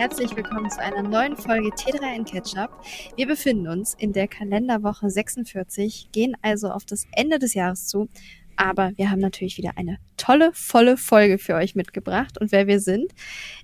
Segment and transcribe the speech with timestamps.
[0.00, 2.70] Herzlich willkommen zu einer neuen Folge T3N Ketchup.
[3.16, 8.08] Wir befinden uns in der Kalenderwoche 46, gehen also auf das Ende des Jahres zu.
[8.56, 12.40] Aber wir haben natürlich wieder eine tolle, volle Folge für euch mitgebracht.
[12.40, 13.12] Und wer wir sind,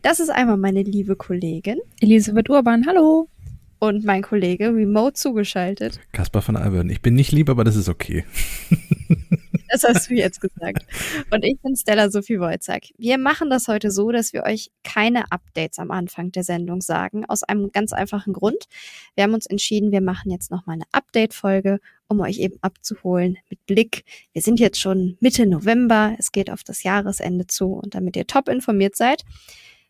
[0.02, 2.84] das ist einmal meine liebe Kollegin Elisabeth Urban.
[2.86, 3.30] Hallo.
[3.78, 6.00] Und mein Kollege remote zugeschaltet.
[6.12, 6.90] Kaspar von Alberden.
[6.90, 8.26] Ich bin nicht lieb, aber das ist okay.
[9.68, 10.86] Das hast du jetzt gesagt.
[11.30, 12.84] Und ich bin Stella Sophie Wojcak.
[12.96, 17.24] Wir machen das heute so, dass wir euch keine Updates am Anfang der Sendung sagen,
[17.26, 18.66] aus einem ganz einfachen Grund.
[19.14, 23.64] Wir haben uns entschieden, wir machen jetzt nochmal eine Update-Folge, um euch eben abzuholen mit
[23.66, 24.04] Blick.
[24.32, 28.26] Wir sind jetzt schon Mitte November, es geht auf das Jahresende zu und damit ihr
[28.26, 29.24] top informiert seid,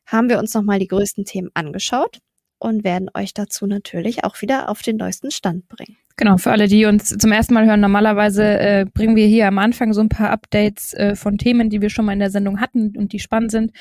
[0.07, 2.21] haben wir uns nochmal die größten Themen angeschaut
[2.59, 5.97] und werden euch dazu natürlich auch wieder auf den neuesten Stand bringen.
[6.19, 9.59] Genau, für alle, die uns zum ersten Mal hören, normalerweise äh, bringen wir hier am
[9.59, 12.59] Anfang so ein paar Updates äh, von Themen, die wir schon mal in der Sendung
[12.59, 13.73] hatten und die spannend sind.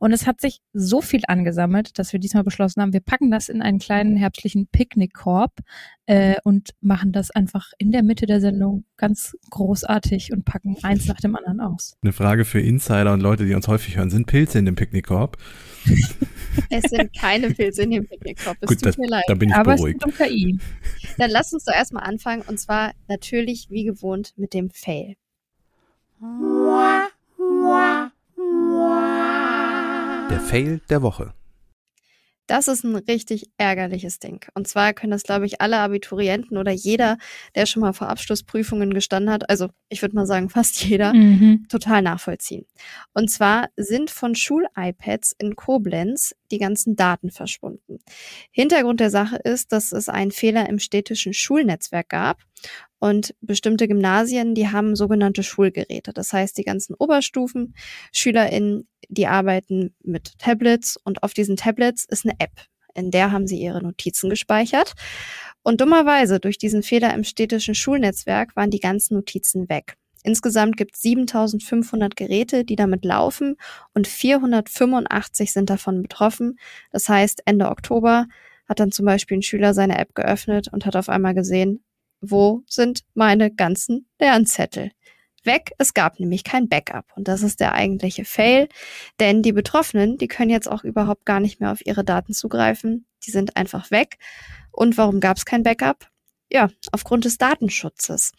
[0.00, 3.48] Und es hat sich so viel angesammelt, dass wir diesmal beschlossen haben, wir packen das
[3.48, 5.52] in einen kleinen herbstlichen Picknickkorb
[6.06, 11.06] äh, und machen das einfach in der Mitte der Sendung ganz großartig und packen eins
[11.06, 11.96] nach dem anderen aus.
[12.02, 15.36] Eine Frage für Insider und Leute, die uns häufig hören, sind Pilze in dem Picknickkorb?
[16.70, 18.56] Es sind keine Pilze in dem Picknickkorb.
[18.60, 19.24] Es Gut, tut das, mir leid.
[19.26, 20.04] da bin ich Aber beruhigt.
[20.06, 20.58] es geht um KI.
[21.18, 25.16] Dann lasst uns doch erstmal anfangen und zwar natürlich wie gewohnt mit dem Fail.
[30.30, 31.34] Der Fail der Woche.
[32.46, 34.44] Das ist ein richtig ärgerliches Ding.
[34.54, 37.16] Und zwar können das, glaube ich, alle Abiturienten oder jeder,
[37.54, 41.66] der schon mal vor Abschlussprüfungen gestanden hat, also ich würde mal sagen fast jeder, Mhm.
[41.68, 42.66] total nachvollziehen.
[43.14, 47.98] Und zwar sind von Schul-iPads in Koblenz die ganzen Daten verschwunden.
[48.50, 52.42] Hintergrund der Sache ist, dass es einen Fehler im städtischen Schulnetzwerk gab
[53.04, 56.14] und bestimmte Gymnasien, die haben sogenannte Schulgeräte.
[56.14, 57.74] Das heißt, die ganzen Oberstufen,
[58.12, 62.62] SchülerInnen, die arbeiten mit Tablets und auf diesen Tablets ist eine App.
[62.94, 64.94] In der haben sie ihre Notizen gespeichert.
[65.62, 69.98] Und dummerweise, durch diesen Fehler im städtischen Schulnetzwerk, waren die ganzen Notizen weg.
[70.22, 73.56] Insgesamt gibt es 7500 Geräte, die damit laufen
[73.92, 76.58] und 485 sind davon betroffen.
[76.90, 78.28] Das heißt, Ende Oktober
[78.66, 81.84] hat dann zum Beispiel ein Schüler seine App geöffnet und hat auf einmal gesehen,
[82.30, 84.90] wo sind meine ganzen Lernzettel?
[85.44, 87.06] Weg, es gab nämlich kein Backup.
[87.16, 88.68] Und das ist der eigentliche Fail,
[89.20, 93.06] denn die Betroffenen, die können jetzt auch überhaupt gar nicht mehr auf ihre Daten zugreifen.
[93.26, 94.16] Die sind einfach weg.
[94.72, 96.08] Und warum gab es kein Backup?
[96.50, 98.32] Ja, aufgrund des Datenschutzes.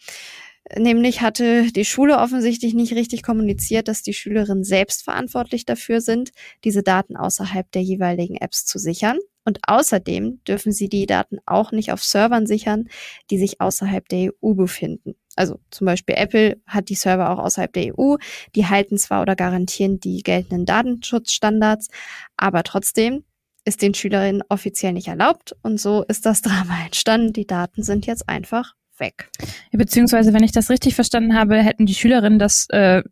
[0.74, 6.32] Nämlich hatte die Schule offensichtlich nicht richtig kommuniziert, dass die Schülerinnen selbst verantwortlich dafür sind,
[6.64, 9.18] diese Daten außerhalb der jeweiligen Apps zu sichern.
[9.46, 12.88] Und außerdem dürfen sie die Daten auch nicht auf Servern sichern,
[13.30, 15.14] die sich außerhalb der EU befinden.
[15.36, 18.16] Also zum Beispiel Apple hat die Server auch außerhalb der EU.
[18.54, 21.88] Die halten zwar oder garantieren die geltenden Datenschutzstandards,
[22.36, 23.24] aber trotzdem
[23.64, 25.54] ist den Schülerinnen offiziell nicht erlaubt.
[25.62, 27.32] Und so ist das Drama entstanden.
[27.32, 29.30] Die Daten sind jetzt einfach weg.
[29.72, 33.02] Beziehungsweise, wenn ich das richtig verstanden habe, hätten die Schülerinnen das äh,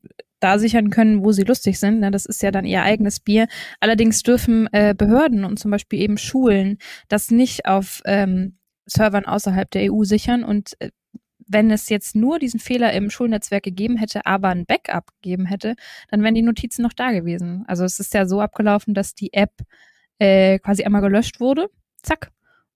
[0.40, 2.00] da sichern können, wo sie lustig sind.
[2.00, 2.10] Ne?
[2.10, 3.46] Das ist ja dann ihr eigenes Bier.
[3.80, 6.78] Allerdings dürfen äh, Behörden und zum Beispiel eben Schulen
[7.08, 10.44] das nicht auf ähm, Servern außerhalb der EU sichern.
[10.44, 10.90] Und äh,
[11.46, 15.76] wenn es jetzt nur diesen Fehler im Schulnetzwerk gegeben hätte, aber ein Backup gegeben hätte,
[16.10, 17.64] dann wären die Notizen noch da gewesen.
[17.66, 19.52] Also es ist ja so abgelaufen, dass die App
[20.18, 21.68] äh, quasi einmal gelöscht wurde.
[22.02, 22.30] Zack.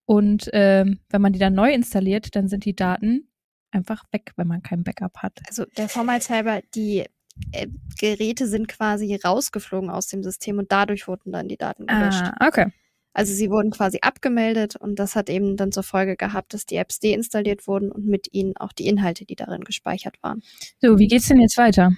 [0.04, 3.28] Und ähm, wenn man die dann neu installiert, dann sind die Daten
[3.70, 5.38] einfach weg, wenn man kein Backup hat.
[5.46, 7.04] Also der Vormalshalber, die
[7.52, 7.66] äh,
[7.98, 12.22] Geräte sind quasi rausgeflogen aus dem System und dadurch wurden dann die Daten gelöscht.
[12.22, 12.72] Ah, okay.
[13.12, 16.76] Also sie wurden quasi abgemeldet und das hat eben dann zur Folge gehabt, dass die
[16.76, 20.42] Apps deinstalliert wurden und mit ihnen auch die Inhalte, die darin gespeichert waren.
[20.80, 21.92] So, wie geht's denn jetzt weiter?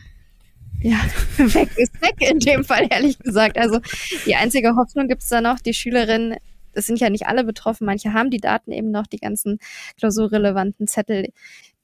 [0.80, 0.98] Ja,
[1.36, 3.58] weg ist weg in dem Fall, ehrlich gesagt.
[3.58, 3.80] Also
[4.24, 6.36] die einzige Hoffnung gibt's da noch, die Schülerinnen,
[6.72, 9.58] es sind ja nicht alle betroffen, manche haben die Daten eben noch, die ganzen
[9.98, 11.26] klausurrelevanten Zettel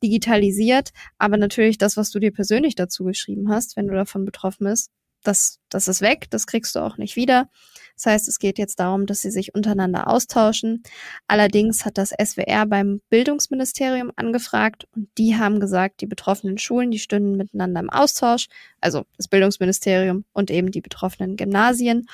[0.03, 4.67] digitalisiert, aber natürlich das, was du dir persönlich dazu geschrieben hast, wenn du davon betroffen
[4.67, 4.91] bist,
[5.27, 7.49] das, das ist weg, das kriegst du auch nicht wieder.
[7.97, 10.83] Das heißt, es geht jetzt darum, dass sie sich untereinander austauschen.
[11.27, 16.99] Allerdings hat das SWR beim Bildungsministerium angefragt und die haben gesagt, die betroffenen Schulen, die
[16.99, 18.49] stünden miteinander im Austausch,
[18.81, 22.07] also das Bildungsministerium und eben die betroffenen Gymnasien.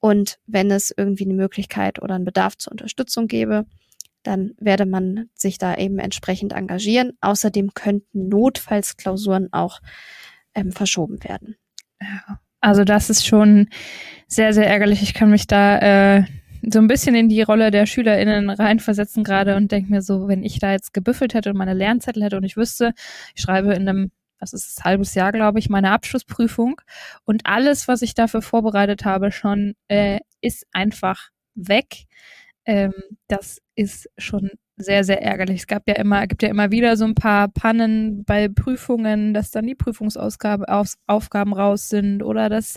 [0.00, 3.66] Und wenn es irgendwie eine Möglichkeit oder einen Bedarf zur Unterstützung gäbe,
[4.28, 7.12] dann werde man sich da eben entsprechend engagieren.
[7.22, 9.80] Außerdem könnten notfalls Klausuren auch
[10.54, 11.56] ähm, verschoben werden.
[12.60, 13.68] Also das ist schon
[14.26, 15.02] sehr, sehr ärgerlich.
[15.02, 16.24] Ich kann mich da äh,
[16.62, 20.42] so ein bisschen in die Rolle der SchülerInnen reinversetzen gerade und denke mir so, wenn
[20.42, 22.92] ich da jetzt gebüffelt hätte und meine Lernzettel hätte und ich wüsste,
[23.34, 26.82] ich schreibe in einem, was ist es, halbes Jahr, glaube ich, meine Abschlussprüfung
[27.24, 32.04] und alles, was ich dafür vorbereitet habe, schon äh, ist einfach weg.
[32.68, 32.92] Ähm,
[33.28, 35.60] das ist schon sehr, sehr ärgerlich.
[35.60, 39.50] Es gab ja immer, gibt ja immer wieder so ein paar Pannen bei Prüfungen, dass
[39.50, 40.66] dann die Prüfungsaufgaben
[41.54, 42.76] raus sind oder dass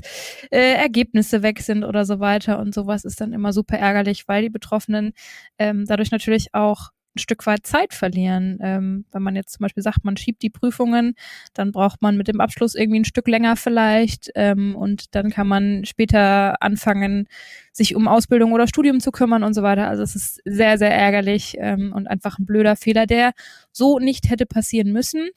[0.49, 4.43] äh, Ergebnisse weg sind oder so weiter und sowas ist dann immer super ärgerlich, weil
[4.43, 5.11] die Betroffenen
[5.59, 8.60] ähm, dadurch natürlich auch ein Stück weit Zeit verlieren.
[8.62, 11.16] Ähm, wenn man jetzt zum Beispiel sagt, man schiebt die Prüfungen,
[11.54, 15.48] dann braucht man mit dem Abschluss irgendwie ein Stück länger vielleicht ähm, und dann kann
[15.48, 17.28] man später anfangen,
[17.74, 19.88] sich um Ausbildung oder Studium zu kümmern und so weiter.
[19.88, 23.31] Also es ist sehr, sehr ärgerlich ähm, und einfach ein blöder Fehler, der
[23.72, 25.30] so nicht hätte passieren müssen.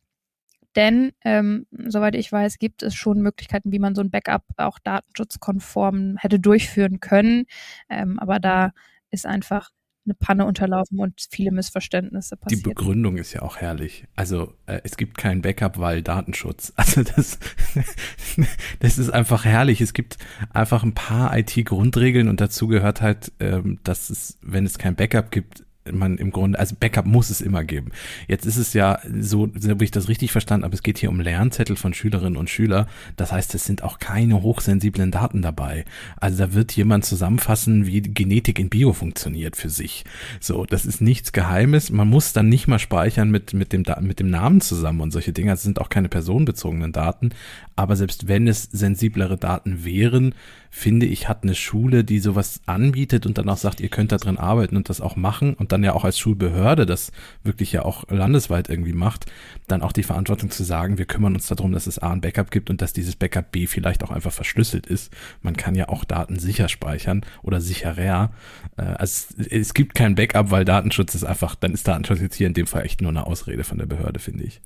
[0.76, 4.78] Denn, ähm, soweit ich weiß, gibt es schon Möglichkeiten, wie man so ein Backup auch
[4.80, 7.46] datenschutzkonform hätte durchführen können.
[7.88, 8.72] Ähm, aber da
[9.10, 9.70] ist einfach
[10.06, 12.64] eine Panne unterlaufen und viele Missverständnisse passiert.
[12.64, 14.06] Die Begründung ist ja auch herrlich.
[14.16, 16.72] Also äh, es gibt kein Backup, weil Datenschutz.
[16.84, 17.38] Also das,
[18.80, 19.80] das ist einfach herrlich.
[19.80, 20.18] Es gibt
[20.52, 25.30] einfach ein paar IT-Grundregeln und dazu gehört halt, ähm, dass es, wenn es kein Backup
[25.30, 27.90] gibt, man im Grunde, also Backup muss es immer geben.
[28.26, 31.10] Jetzt ist es ja so, so habe ich das richtig verstanden, aber es geht hier
[31.10, 32.86] um Lernzettel von Schülerinnen und Schüler.
[33.16, 35.84] Das heißt, es sind auch keine hochsensiblen Daten dabei.
[36.16, 40.04] Also da wird jemand zusammenfassen, wie Genetik in Bio funktioniert für sich.
[40.40, 41.90] So, das ist nichts Geheimes.
[41.90, 45.32] Man muss dann nicht mal speichern mit, mit dem, mit dem Namen zusammen und solche
[45.32, 45.50] Dinge.
[45.50, 47.30] Das sind auch keine personenbezogenen Daten.
[47.76, 50.34] Aber selbst wenn es sensiblere Daten wären,
[50.76, 54.16] finde ich, hat eine Schule, die sowas anbietet und dann auch sagt, ihr könnt da
[54.16, 57.12] drin arbeiten und das auch machen und dann ja auch als Schulbehörde das
[57.44, 59.26] wirklich ja auch landesweit irgendwie macht,
[59.68, 62.50] dann auch die Verantwortung zu sagen, wir kümmern uns darum, dass es A ein Backup
[62.50, 65.12] gibt und dass dieses Backup B vielleicht auch einfach verschlüsselt ist.
[65.42, 68.32] Man kann ja auch Daten sicher speichern oder sicherer.
[68.76, 72.48] Äh, also es gibt kein Backup, weil Datenschutz ist einfach, dann ist Datenschutz jetzt hier
[72.48, 74.60] in dem Fall echt nur eine Ausrede von der Behörde, finde ich.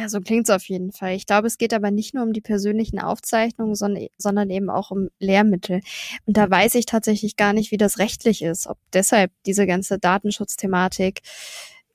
[0.00, 1.14] Ja, so klingt's auf jeden Fall.
[1.14, 4.90] Ich glaube, es geht aber nicht nur um die persönlichen Aufzeichnungen, sondern, sondern eben auch
[4.90, 5.82] um Lehrmittel.
[6.24, 9.98] Und da weiß ich tatsächlich gar nicht, wie das rechtlich ist, ob deshalb diese ganze
[9.98, 11.20] Datenschutzthematik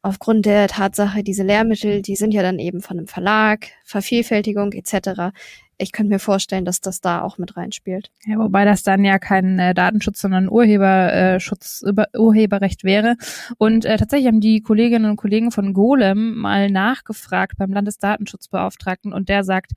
[0.06, 5.32] aufgrund der Tatsache, diese Lehrmittel, die sind ja dann eben von einem Verlag, Vervielfältigung etc
[5.78, 8.12] ich könnte mir vorstellen, dass das da auch mit reinspielt.
[8.26, 13.16] Ja, wobei das dann ja kein äh, Datenschutz, sondern Urheberschutz, äh, über, Urheberrecht wäre.
[13.58, 19.30] Und äh, tatsächlich haben die Kolleginnen und Kollegen von Golem mal nachgefragt beim Landesdatenschutzbeauftragten und
[19.30, 19.74] der sagt,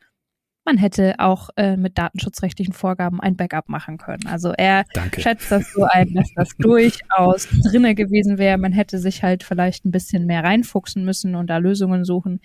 [0.69, 4.27] man hätte auch äh, mit datenschutzrechtlichen Vorgaben ein Backup machen können.
[4.27, 5.23] Also er Danke.
[5.23, 8.59] schätzt das so ein, dass das durchaus drinne gewesen wäre.
[8.59, 12.41] Man hätte sich halt vielleicht ein bisschen mehr reinfuchsen müssen und da Lösungen suchen.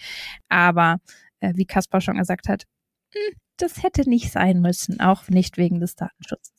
[0.48, 1.00] Aber
[1.42, 2.64] äh, wie Kaspar schon gesagt hat,
[3.14, 6.53] hm, das hätte nicht sein müssen, auch nicht wegen des Datenschutzes.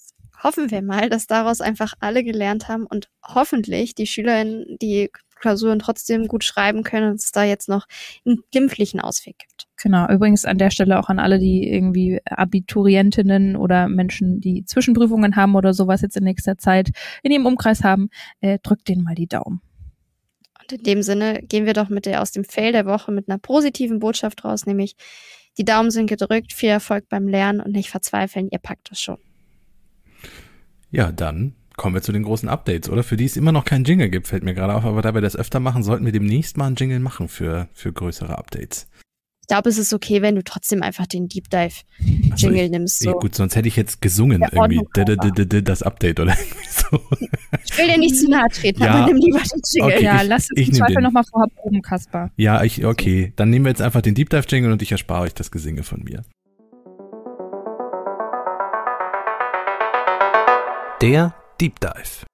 [0.45, 5.11] Hoffen wir mal, dass daraus einfach alle gelernt haben und hoffentlich die Schülerinnen die
[5.41, 7.87] Klausuren trotzdem gut schreiben können und es da jetzt noch
[8.27, 9.67] einen glimpflichen Ausweg gibt.
[9.83, 15.35] Genau, übrigens an der Stelle auch an alle, die irgendwie Abiturientinnen oder Menschen, die Zwischenprüfungen
[15.35, 16.91] haben oder sowas jetzt in nächster Zeit
[17.23, 19.63] in ihrem Umkreis haben, äh, drückt denen mal die Daumen.
[20.61, 23.29] Und in dem Sinne gehen wir doch mit der aus dem Fail der Woche mit
[23.29, 24.95] einer positiven Botschaft raus, nämlich
[25.57, 29.19] die Daumen sind gedrückt, viel Erfolg beim Lernen und nicht verzweifeln, ihr packt es schon.
[30.95, 33.03] Ja, dann kommen wir zu den großen Updates, oder?
[33.03, 35.21] Für die es immer noch keinen Jingle gibt, fällt mir gerade auf, aber da wir
[35.21, 38.87] das öfter machen, sollten wir demnächst mal einen Jingle machen für, für größere Updates.
[39.41, 41.75] Ich glaube, es ist okay, wenn du trotzdem einfach den Deep Dive
[42.37, 43.03] Jingle so, nimmst.
[43.03, 43.13] So.
[43.13, 47.01] Gut, sonst hätte ich jetzt gesungen irgendwie das Update oder irgendwie so.
[47.65, 49.97] Ich will dir nicht zu nahe treten, ja, aber nimm lieber den Jingle.
[49.97, 52.31] Okay, ja, ich, lass es im Zweifel nochmal vorher proben, Kaspar.
[52.37, 53.33] Ja, ich, okay.
[53.37, 55.83] Dann nehmen wir jetzt einfach den Deep Dive Jingle und ich erspare euch das Gesinge
[55.83, 56.23] von mir.
[61.05, 62.25] Der Deep Dive.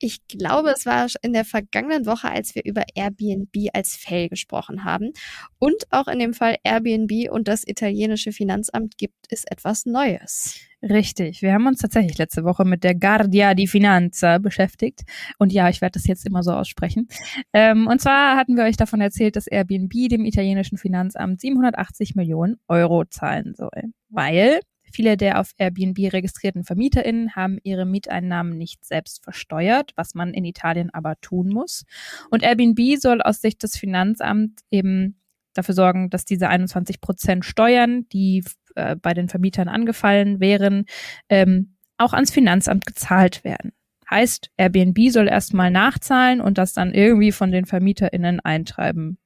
[0.00, 4.82] Ich glaube, es war in der vergangenen Woche, als wir über Airbnb als Fell gesprochen
[4.82, 5.12] haben.
[5.60, 10.58] Und auch in dem Fall Airbnb und das italienische Finanzamt gibt es etwas Neues.
[10.82, 11.40] Richtig.
[11.40, 15.02] Wir haben uns tatsächlich letzte Woche mit der Guardia di Finanza beschäftigt.
[15.38, 17.06] Und ja, ich werde das jetzt immer so aussprechen.
[17.52, 22.56] Ähm, und zwar hatten wir euch davon erzählt, dass Airbnb dem italienischen Finanzamt 780 Millionen
[22.66, 23.92] Euro zahlen soll.
[24.08, 24.58] Weil
[24.92, 30.44] Viele der auf Airbnb registrierten VermieterInnen haben ihre Mieteinnahmen nicht selbst versteuert, was man in
[30.44, 31.84] Italien aber tun muss.
[32.30, 35.20] Und Airbnb soll aus Sicht des Finanzamts eben
[35.54, 40.84] dafür sorgen, dass diese 21 Prozent Steuern, die äh, bei den Vermietern angefallen wären,
[41.28, 43.72] ähm, auch ans Finanzamt gezahlt werden.
[44.08, 49.18] Heißt, Airbnb soll erstmal nachzahlen und das dann irgendwie von den VermieterInnen eintreiben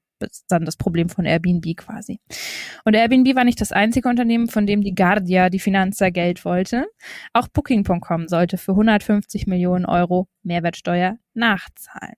[0.49, 2.21] dann das Problem von Airbnb quasi.
[2.85, 6.87] Und Airbnb war nicht das einzige Unternehmen, von dem die Guardia, die Finanzer, Geld wollte.
[7.33, 12.15] Auch Booking.com sollte für 150 Millionen Euro Mehrwertsteuer nachzahlen.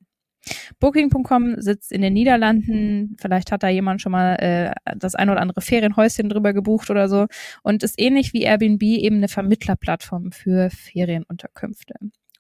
[0.81, 3.17] Booking.com sitzt in den Niederlanden.
[3.21, 7.09] Vielleicht hat da jemand schon mal äh, das ein oder andere Ferienhäuschen drüber gebucht oder
[7.09, 7.27] so.
[7.63, 11.95] Und ist ähnlich wie Airbnb eben eine Vermittlerplattform für Ferienunterkünfte.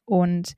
[0.04, 0.54] Und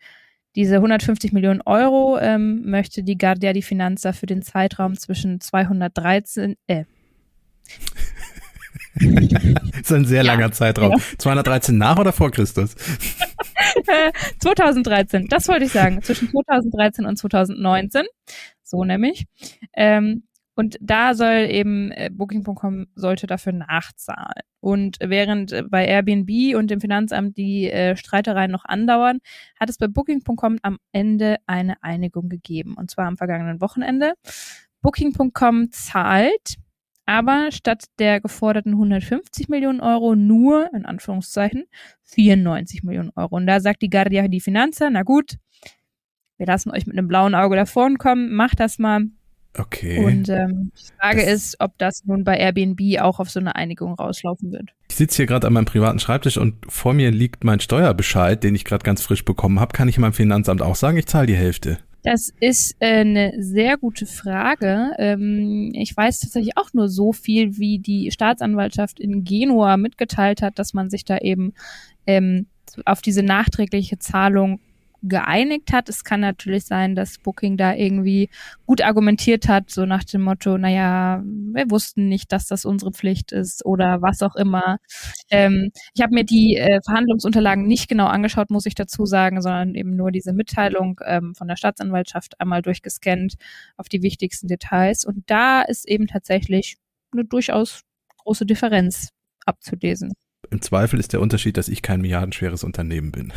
[0.56, 6.56] diese 150 Millionen Euro ähm, möchte die Guardia di Finanza für den Zeitraum zwischen 213,
[6.66, 6.84] äh,
[8.94, 9.10] das
[9.80, 10.92] ist ein sehr langer Zeitraum.
[10.92, 10.98] Ja.
[11.18, 12.76] 213 nach oder vor Christus?
[14.38, 16.02] 2013, das wollte ich sagen.
[16.02, 18.04] Zwischen 2013 und 2019.
[18.62, 19.26] So nämlich.
[19.74, 24.42] Ähm, und da soll eben äh, Booking.com sollte dafür nachzahlen.
[24.60, 29.18] Und während äh, bei Airbnb und dem Finanzamt die äh, Streitereien noch andauern,
[29.58, 32.74] hat es bei Booking.com am Ende eine Einigung gegeben.
[32.74, 34.14] Und zwar am vergangenen Wochenende.
[34.80, 36.56] Booking.com zahlt
[37.06, 41.64] aber statt der geforderten 150 Millionen Euro nur, in Anführungszeichen,
[42.04, 43.36] 94 Millionen Euro.
[43.36, 45.36] Und da sagt die Guardia di Finanza, na gut,
[46.38, 49.06] wir lassen euch mit einem blauen Auge davor kommen, macht das mal.
[49.56, 50.04] Okay.
[50.04, 53.54] Und ähm, die Frage das ist, ob das nun bei Airbnb auch auf so eine
[53.54, 54.70] Einigung rauslaufen wird.
[54.90, 58.54] Ich sitze hier gerade an meinem privaten Schreibtisch und vor mir liegt mein Steuerbescheid, den
[58.54, 59.72] ich gerade ganz frisch bekommen habe.
[59.72, 61.78] Kann ich meinem Finanzamt auch sagen, ich zahle die Hälfte?
[62.02, 64.90] Das ist äh, eine sehr gute Frage.
[64.98, 70.58] Ähm, ich weiß tatsächlich auch nur so viel, wie die Staatsanwaltschaft in Genua mitgeteilt hat,
[70.58, 71.54] dass man sich da eben
[72.06, 72.46] ähm,
[72.84, 74.60] auf diese nachträgliche Zahlung
[75.08, 75.88] geeinigt hat.
[75.88, 78.30] Es kann natürlich sein, dass Booking da irgendwie
[78.66, 83.32] gut argumentiert hat, so nach dem Motto, naja, wir wussten nicht, dass das unsere Pflicht
[83.32, 84.78] ist oder was auch immer.
[85.30, 89.74] Ähm, ich habe mir die äh, Verhandlungsunterlagen nicht genau angeschaut, muss ich dazu sagen, sondern
[89.74, 93.34] eben nur diese Mitteilung ähm, von der Staatsanwaltschaft einmal durchgescannt
[93.76, 95.04] auf die wichtigsten Details.
[95.04, 96.76] Und da ist eben tatsächlich
[97.12, 97.82] eine durchaus
[98.24, 99.10] große Differenz
[99.44, 100.12] abzulesen.
[100.54, 103.32] Im Zweifel ist der Unterschied, dass ich kein milliardenschweres Unternehmen bin.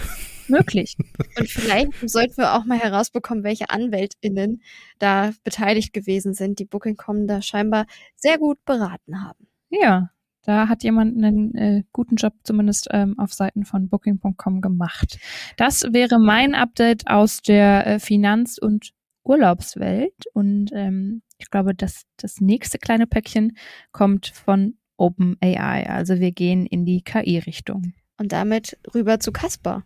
[0.48, 0.96] Möglich.
[1.40, 4.62] Und vielleicht sollten wir auch mal herausbekommen, welche AnwältInnen
[5.00, 9.48] da beteiligt gewesen sind, die Booking.com da scheinbar sehr gut beraten haben.
[9.72, 10.12] Ja,
[10.44, 15.18] da hat jemand einen äh, guten Job zumindest ähm, auf Seiten von Booking.com gemacht.
[15.58, 18.92] Das wäre mein Update aus der äh, Finanz- und
[19.24, 20.28] Urlaubswelt.
[20.34, 23.58] Und ähm, ich glaube, dass das nächste kleine Päckchen
[23.92, 25.90] kommt von OpenAI.
[25.90, 27.94] Also wir gehen in die KI-Richtung.
[28.18, 29.84] Und damit rüber zu Casper.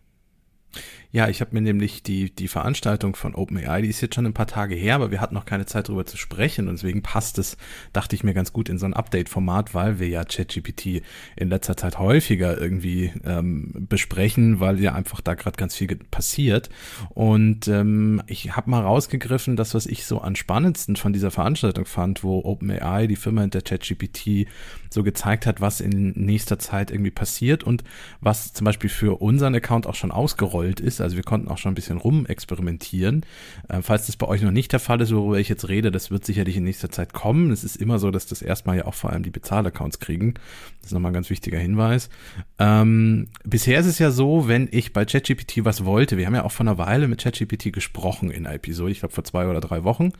[1.14, 4.32] Ja, ich habe mir nämlich die, die Veranstaltung von OpenAI, die ist jetzt schon ein
[4.32, 7.38] paar Tage her, aber wir hatten noch keine Zeit darüber zu sprechen und deswegen passt
[7.38, 7.58] es,
[7.92, 11.02] dachte ich mir ganz gut in so ein Update-Format, weil wir ja ChatGPT
[11.36, 16.70] in letzter Zeit häufiger irgendwie ähm, besprechen, weil ja einfach da gerade ganz viel passiert.
[17.10, 21.84] Und ähm, ich habe mal rausgegriffen, das, was ich so am spannendsten von dieser Veranstaltung
[21.84, 24.46] fand, wo OpenAI, die Firma hinter ChatGPT,
[24.88, 27.84] so gezeigt hat, was in nächster Zeit irgendwie passiert und
[28.20, 31.72] was zum Beispiel für unseren Account auch schon ausgerollt ist also wir konnten auch schon
[31.72, 33.24] ein bisschen rumexperimentieren.
[33.68, 36.10] Äh, falls das bei euch noch nicht der Fall ist, worüber ich jetzt rede, das
[36.10, 37.50] wird sicherlich in nächster Zeit kommen.
[37.50, 40.34] Es ist immer so, dass das erstmal ja auch vor allem die Bezahlaccounts kriegen.
[40.80, 42.10] Das ist nochmal ein ganz wichtiger Hinweis.
[42.58, 46.44] Ähm, bisher ist es ja so, wenn ich bei ChatGPT was wollte, wir haben ja
[46.44, 49.60] auch vor einer Weile mit ChatGPT gesprochen in einer Episode, ich glaube vor zwei oder
[49.60, 50.12] drei Wochen,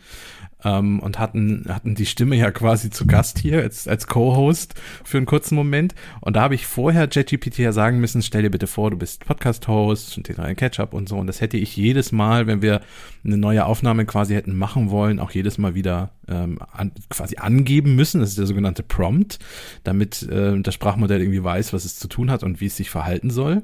[0.64, 5.16] ähm, und hatten, hatten die Stimme ja quasi zu Gast hier als, als Co-Host für
[5.16, 5.95] einen kurzen Moment.
[6.21, 9.25] Und da habe ich vorher ChatGPT ja sagen müssen, stell dir bitte vor, du bist
[9.25, 11.16] Podcast-Host und ein Catch-up und so.
[11.16, 12.81] Und das hätte ich jedes Mal, wenn wir
[13.25, 17.95] eine neue Aufnahme quasi hätten machen wollen, auch jedes Mal wieder ähm, an, quasi angeben
[17.95, 18.21] müssen.
[18.21, 19.38] Das ist der sogenannte Prompt,
[19.85, 22.90] damit äh, das Sprachmodell irgendwie weiß, was es zu tun hat und wie es sich
[22.90, 23.62] verhalten soll.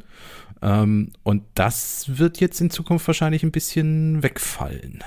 [0.63, 5.03] Ähm, und das wird jetzt in Zukunft wahrscheinlich ein bisschen wegfallen.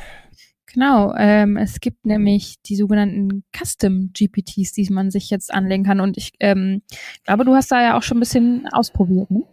[0.73, 5.99] Genau, ähm, es gibt nämlich die sogenannten Custom GPTs, die man sich jetzt anlegen kann.
[5.99, 6.81] Und ich ähm,
[7.25, 9.43] glaube, du hast da ja auch schon ein bisschen ausprobiert, ne?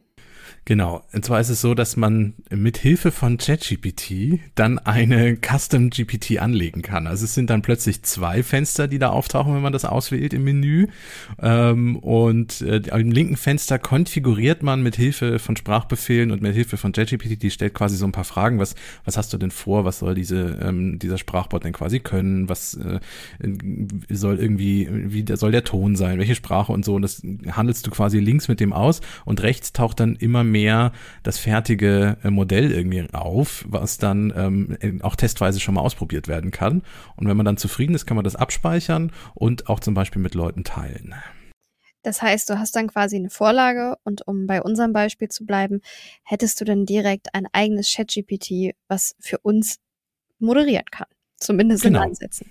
[0.69, 1.03] Genau.
[1.15, 6.41] Und zwar ist es so, dass man mit Hilfe von ChatGPT dann eine Custom GPT
[6.41, 7.07] anlegen kann.
[7.07, 10.45] Also es sind dann plötzlich zwei Fenster, die da auftauchen, wenn man das auswählt im
[10.45, 10.89] Menü.
[11.41, 16.77] Ähm, und äh, im linken Fenster konfiguriert man mit Hilfe von Sprachbefehlen und mit Hilfe
[16.77, 18.59] von ChatGPT, die stellt quasi so ein paar Fragen.
[18.59, 18.75] Was,
[19.07, 19.87] was hast du denn vor?
[19.87, 22.51] Was soll diese, ähm, dieser Sprachbot denn quasi können?
[22.51, 23.01] Was äh,
[24.11, 26.19] soll irgendwie, wie soll der Ton sein?
[26.19, 26.97] Welche Sprache und so?
[26.97, 27.23] Und das
[27.53, 31.39] handelst du quasi links mit dem aus und rechts taucht dann immer mehr mehr das
[31.39, 36.83] fertige äh, Modell irgendwie auf, was dann ähm, auch testweise schon mal ausprobiert werden kann.
[37.17, 40.35] Und wenn man dann zufrieden ist, kann man das abspeichern und auch zum Beispiel mit
[40.35, 41.15] Leuten teilen.
[42.03, 45.81] Das heißt, du hast dann quasi eine Vorlage und um bei unserem Beispiel zu bleiben,
[46.25, 49.79] hättest du dann direkt ein eigenes ChatGPT, was für uns
[50.39, 51.09] moderieren kann.
[51.39, 52.01] Zumindest genau.
[52.01, 52.51] in Ansätzen.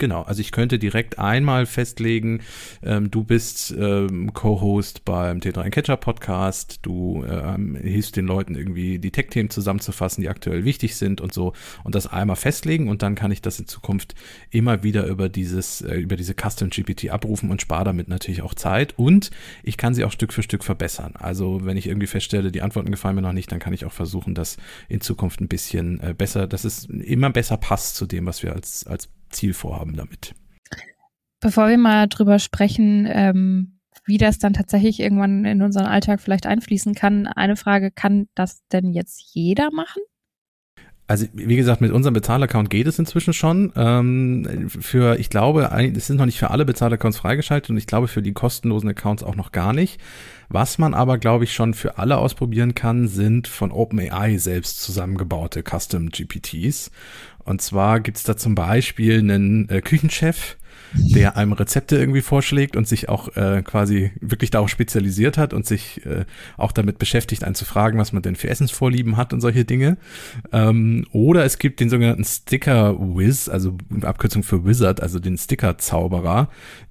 [0.00, 2.40] Genau, also ich könnte direkt einmal festlegen,
[2.82, 8.98] ähm, du bist ähm, Co-Host beim T3 Catcher Podcast, du ähm, hilfst den Leuten irgendwie
[8.98, 11.52] die Tech-Themen zusammenzufassen, die aktuell wichtig sind und so
[11.84, 14.14] und das einmal festlegen und dann kann ich das in Zukunft
[14.48, 18.54] immer wieder über dieses, äh, über diese Custom GPT abrufen und spare damit natürlich auch
[18.54, 19.30] Zeit und
[19.62, 21.12] ich kann sie auch Stück für Stück verbessern.
[21.18, 23.92] Also wenn ich irgendwie feststelle, die Antworten gefallen mir noch nicht, dann kann ich auch
[23.92, 24.56] versuchen, das
[24.88, 28.54] in Zukunft ein bisschen äh, besser, dass es immer besser passt zu dem, was wir
[28.54, 30.34] als, als Zielvorhaben damit.
[31.40, 36.46] Bevor wir mal drüber sprechen, ähm, wie das dann tatsächlich irgendwann in unseren Alltag vielleicht
[36.46, 40.02] einfließen kann, eine Frage, kann das denn jetzt jeder machen?
[41.10, 43.72] Also wie gesagt, mit unserem Bezahlaccount geht es inzwischen schon.
[43.74, 48.06] Ähm, für, ich glaube, es sind noch nicht für alle Bezahlaccounts freigeschaltet und ich glaube
[48.06, 50.00] für die kostenlosen Accounts auch noch gar nicht.
[50.48, 55.64] Was man aber, glaube ich, schon für alle ausprobieren kann, sind von OpenAI selbst zusammengebaute
[55.64, 56.92] Custom GPTs.
[57.44, 60.56] Und zwar gibt's da zum Beispiel einen äh, Küchenchef,
[60.94, 65.66] der einem Rezepte irgendwie vorschlägt und sich auch äh, quasi wirklich darauf spezialisiert hat und
[65.66, 66.24] sich äh,
[66.56, 69.98] auch damit beschäftigt, einen zu fragen, was man denn für Essensvorlieben hat und solche Dinge.
[70.52, 75.78] Ähm, oder es gibt den sogenannten Sticker Wiz, also Abkürzung für Wizard, also den Sticker
[75.78, 76.48] Zauberer,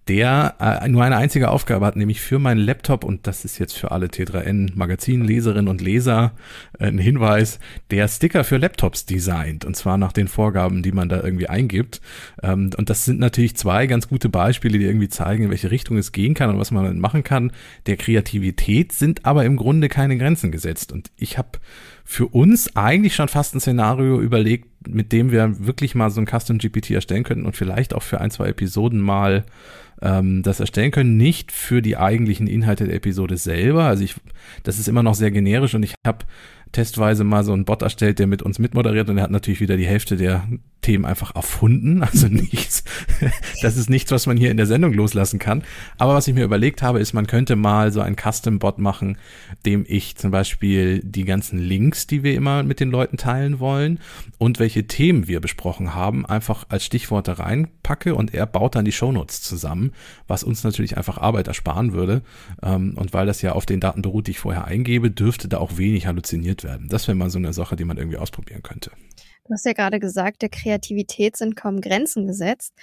[0.09, 3.73] der äh, nur eine einzige Aufgabe hat, nämlich für meinen Laptop, und das ist jetzt
[3.77, 6.31] für alle T3N Magazinleserinnen und Leser
[6.79, 7.59] äh, ein Hinweis,
[7.91, 12.01] der Sticker für Laptops designt, und zwar nach den Vorgaben, die man da irgendwie eingibt.
[12.41, 15.97] Ähm, und das sind natürlich zwei ganz gute Beispiele, die irgendwie zeigen, in welche Richtung
[15.97, 17.51] es gehen kann und was man machen kann.
[17.85, 20.93] Der Kreativität sind aber im Grunde keine Grenzen gesetzt.
[20.93, 21.59] Und ich habe
[22.05, 26.27] für uns eigentlich schon fast ein Szenario überlegt, mit dem wir wirklich mal so ein
[26.27, 29.43] Custom GPT erstellen könnten und vielleicht auch für ein, zwei Episoden mal
[30.01, 33.85] ähm, das erstellen können, nicht für die eigentlichen Inhalte der Episode selber.
[33.85, 34.15] Also ich,
[34.63, 36.25] das ist immer noch sehr generisch und ich habe
[36.71, 39.77] testweise mal so einen Bot erstellt, der mit uns mitmoderiert und er hat natürlich wieder
[39.77, 40.47] die Hälfte der
[40.81, 42.03] Themen einfach erfunden.
[42.09, 42.83] Also nichts,
[43.61, 45.63] das ist nichts, was man hier in der Sendung loslassen kann.
[45.99, 49.17] Aber was ich mir überlegt habe, ist, man könnte mal so einen Custom-Bot machen,
[49.65, 53.99] dem ich zum Beispiel die ganzen Links, die wir immer mit den Leuten teilen wollen
[54.39, 58.91] und welche Themen wir besprochen haben, einfach als Stichworte reinpacke und er baut dann die
[58.91, 59.91] Shownotes zusammen,
[60.27, 62.23] was uns natürlich einfach Arbeit ersparen würde.
[62.63, 65.59] Ähm, und weil das ja auf den Daten beruht, die ich vorher eingebe, dürfte da
[65.59, 66.87] auch wenig halluziniert werden.
[66.89, 68.91] Das wäre mal so eine Sache, die man irgendwie ausprobieren könnte.
[69.45, 72.73] Du hast ja gerade gesagt, der Kreativität sind kaum Grenzen gesetzt.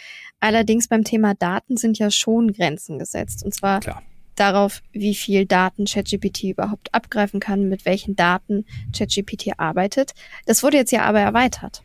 [0.40, 3.44] Allerdings beim Thema Daten sind ja schon Grenzen gesetzt.
[3.44, 4.02] Und zwar Klar.
[4.34, 10.14] darauf, wie viel Daten ChatGPT überhaupt abgreifen kann, mit welchen Daten ChatGPT arbeitet.
[10.44, 11.84] Das wurde jetzt ja aber erweitert.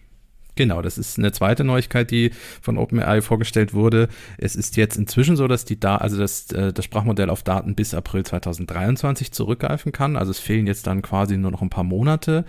[0.55, 4.09] Genau, das ist eine zweite Neuigkeit, die von OpenAI vorgestellt wurde.
[4.37, 7.73] Es ist jetzt inzwischen so, dass die da, also das, äh, das Sprachmodell auf Daten
[7.73, 10.17] bis April 2023 zurückgreifen kann.
[10.17, 12.43] Also es fehlen jetzt dann quasi nur noch ein paar Monate.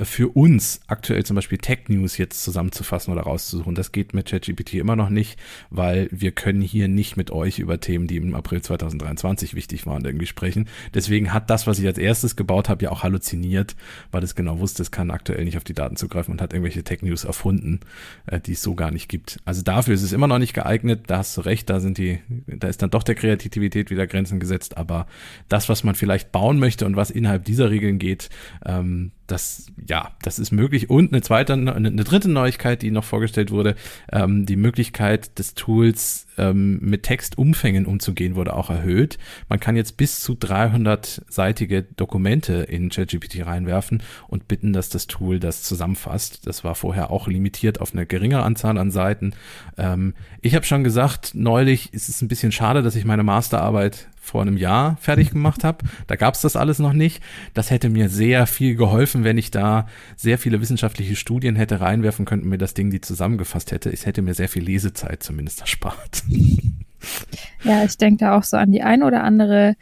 [0.00, 4.74] Für uns aktuell zum Beispiel Tech News jetzt zusammenzufassen oder rauszusuchen, das geht mit ChatGPT
[4.74, 5.36] immer noch nicht,
[5.68, 10.04] weil wir können hier nicht mit euch über Themen, die im April 2023 wichtig waren,
[10.04, 10.68] irgendwie sprechen.
[10.94, 13.74] Deswegen hat das, was ich als erstes gebaut habe, ja auch halluziniert,
[14.12, 16.84] weil es genau wusste, es kann aktuell nicht auf die Daten zugreifen und hat irgendwelche
[16.84, 17.80] Tech News erfunden erfunden,
[18.26, 19.38] äh, die es so gar nicht gibt.
[19.44, 22.20] Also dafür ist es immer noch nicht geeignet, da hast du recht, da sind die,
[22.46, 25.06] da ist dann doch der Kreativität wieder Grenzen gesetzt, aber
[25.48, 28.28] das, was man vielleicht bauen möchte und was innerhalb dieser Regeln geht,
[28.66, 30.90] ähm, das, ja, das ist möglich.
[30.90, 33.76] Und eine zweite, eine, dritte Neuigkeit, die noch vorgestellt wurde,
[34.10, 39.18] ähm, die Möglichkeit des Tools ähm, mit Textumfängen umzugehen, wurde auch erhöht.
[39.48, 45.38] Man kann jetzt bis zu 300-seitige Dokumente in ChatGPT reinwerfen und bitten, dass das Tool
[45.38, 46.46] das zusammenfasst.
[46.46, 49.34] Das war vorher auch limitiert auf eine geringere Anzahl an Seiten.
[49.76, 54.08] Ähm, ich habe schon gesagt, neulich ist es ein bisschen schade, dass ich meine Masterarbeit
[54.28, 55.84] vor einem Jahr fertig gemacht habe.
[56.06, 57.22] Da gab es das alles noch nicht.
[57.54, 59.86] Das hätte mir sehr viel geholfen, wenn ich da
[60.16, 63.90] sehr viele wissenschaftliche Studien hätte reinwerfen können und mir das Ding die zusammengefasst hätte.
[63.90, 66.22] Es hätte mir sehr viel Lesezeit zumindest erspart.
[67.62, 69.76] Ja, ich denke da auch so an die ein oder andere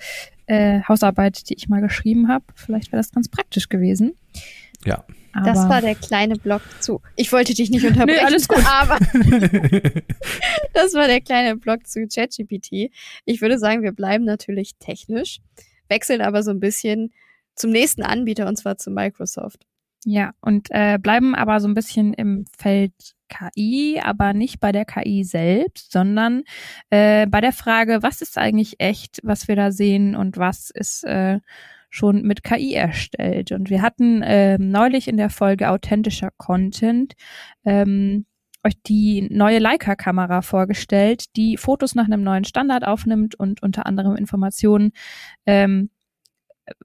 [0.46, 2.44] äh, Hausarbeit, die ich mal geschrieben habe.
[2.54, 4.14] Vielleicht wäre das ganz praktisch gewesen.
[4.84, 5.04] Ja.
[5.36, 7.00] Aber das war der kleine Block zu.
[7.16, 8.64] Ich wollte dich nicht unterbrechen, nee, alles gut.
[8.66, 8.98] aber
[10.74, 12.90] das war der kleine Block zu ChatGPT.
[13.24, 15.38] Ich würde sagen, wir bleiben natürlich technisch,
[15.88, 17.12] wechseln aber so ein bisschen
[17.54, 19.66] zum nächsten Anbieter und zwar zu Microsoft.
[20.04, 22.92] Ja, und äh, bleiben aber so ein bisschen im Feld
[23.28, 26.44] KI, aber nicht bei der KI selbst, sondern
[26.90, 31.02] äh, bei der Frage, was ist eigentlich echt, was wir da sehen und was ist
[31.02, 31.40] äh,
[31.96, 33.52] schon mit KI erstellt.
[33.52, 37.14] Und wir hatten ähm, neulich in der Folge authentischer Content
[37.64, 38.26] ähm,
[38.64, 44.16] euch die neue Leica-Kamera vorgestellt, die Fotos nach einem neuen Standard aufnimmt und unter anderem
[44.16, 44.92] Informationen
[45.46, 45.90] ähm,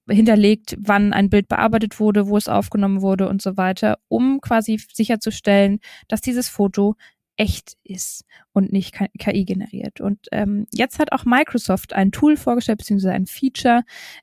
[0.07, 4.79] hinterlegt, wann ein Bild bearbeitet wurde, wo es aufgenommen wurde und so weiter, um quasi
[4.93, 6.95] sicherzustellen, dass dieses Foto
[7.41, 8.23] echt ist
[8.53, 9.99] und nicht KI generiert.
[9.99, 13.81] Und ähm, jetzt hat auch Microsoft ein Tool vorgestellt, beziehungsweise ein Feature,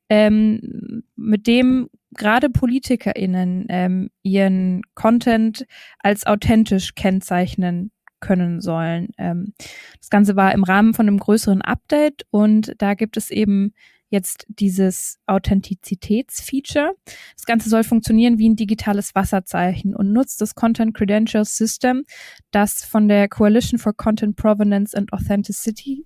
[0.09, 5.67] ähm, mit dem gerade PolitikerInnen ähm, ihren Content
[5.99, 9.09] als authentisch kennzeichnen können sollen.
[9.19, 9.53] Ähm,
[9.99, 13.75] das Ganze war im Rahmen von einem größeren Update und da gibt es eben
[14.11, 16.92] jetzt dieses Authentizitätsfeature.
[17.35, 22.05] Das Ganze soll funktionieren wie ein digitales Wasserzeichen und nutzt das Content Credentials System,
[22.51, 26.05] das von der Coalition for Content Provenance and Authenticity,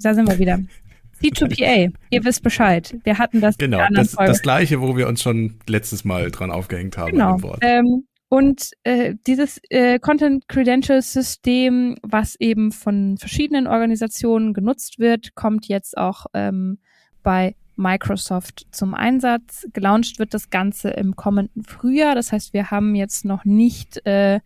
[0.00, 0.60] da sind wir wieder.
[1.22, 2.94] C2PA, ihr wisst Bescheid.
[3.04, 3.56] Wir hatten das.
[3.56, 7.12] Genau, das, das gleiche, wo wir uns schon letztes Mal dran aufgehängt haben.
[7.12, 7.38] Genau.
[7.62, 15.34] Ähm, und äh, dieses äh, Content Credentials System, was eben von verschiedenen Organisationen genutzt wird,
[15.36, 16.78] kommt jetzt auch ähm,
[17.22, 19.66] bei Microsoft zum Einsatz.
[19.72, 22.14] Gelauncht wird das Ganze im kommenden Frühjahr.
[22.14, 24.40] Das heißt, wir haben jetzt noch nicht äh,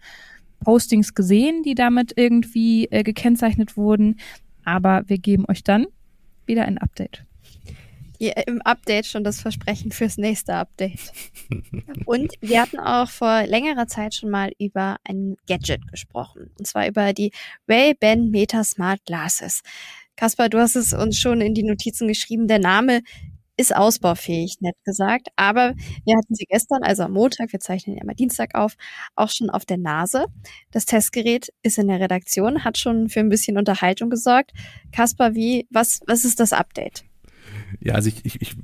[0.62, 4.16] Postings gesehen, die damit irgendwie äh, gekennzeichnet wurden.
[4.64, 5.86] Aber wir geben euch dann
[6.44, 7.24] wieder ein Update
[8.20, 11.12] im Update schon das Versprechen fürs nächste Update.
[12.06, 16.50] Und wir hatten auch vor längerer Zeit schon mal über ein Gadget gesprochen.
[16.58, 17.32] Und zwar über die
[17.68, 19.62] Ray-Ban Meta Smart Glasses.
[20.16, 22.46] Kaspar, du hast es uns schon in die Notizen geschrieben.
[22.46, 23.00] Der Name
[23.60, 25.28] ist ausbaufähig, nett gesagt.
[25.36, 28.74] Aber wir hatten sie gestern, also am Montag, wir zeichnen ja mal Dienstag auf,
[29.16, 30.26] auch schon auf der Nase.
[30.70, 34.52] Das Testgerät ist in der Redaktion, hat schon für ein bisschen Unterhaltung gesorgt.
[34.92, 37.04] Kaspar, wie, was, was ist das Update?
[37.80, 38.56] Ja, also ich, ich, ich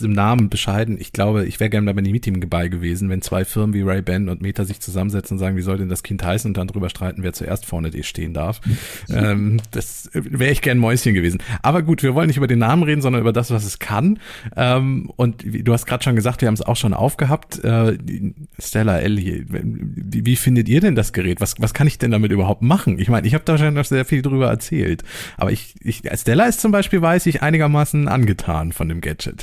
[0.00, 3.44] im Namen bescheiden, ich glaube, ich wäre gerne bei einem Meeting dabei gewesen, wenn zwei
[3.44, 6.50] Firmen wie Ray-Ban und Meta sich zusammensetzen und sagen, wie soll denn das Kind heißen
[6.50, 8.60] und dann drüber streiten, wer zuerst vorne stehen darf.
[9.08, 11.42] ähm, das wäre ich gern Mäuschen gewesen.
[11.62, 14.18] Aber gut, wir wollen nicht über den Namen reden, sondern über das, was es kann.
[14.56, 17.62] Ähm, und du hast gerade schon gesagt, wir haben es auch schon aufgehabt.
[17.64, 17.98] Äh,
[18.58, 21.40] Stella, Ellie, wie, wie, findet ihr denn das Gerät?
[21.40, 22.98] Was, was kann ich denn damit überhaupt machen?
[22.98, 25.04] Ich meine, ich habe da schon noch sehr viel drüber erzählt.
[25.36, 29.33] Aber ich, ich, Stella ist zum Beispiel, weiß ich, einigermaßen angetan von dem Gadget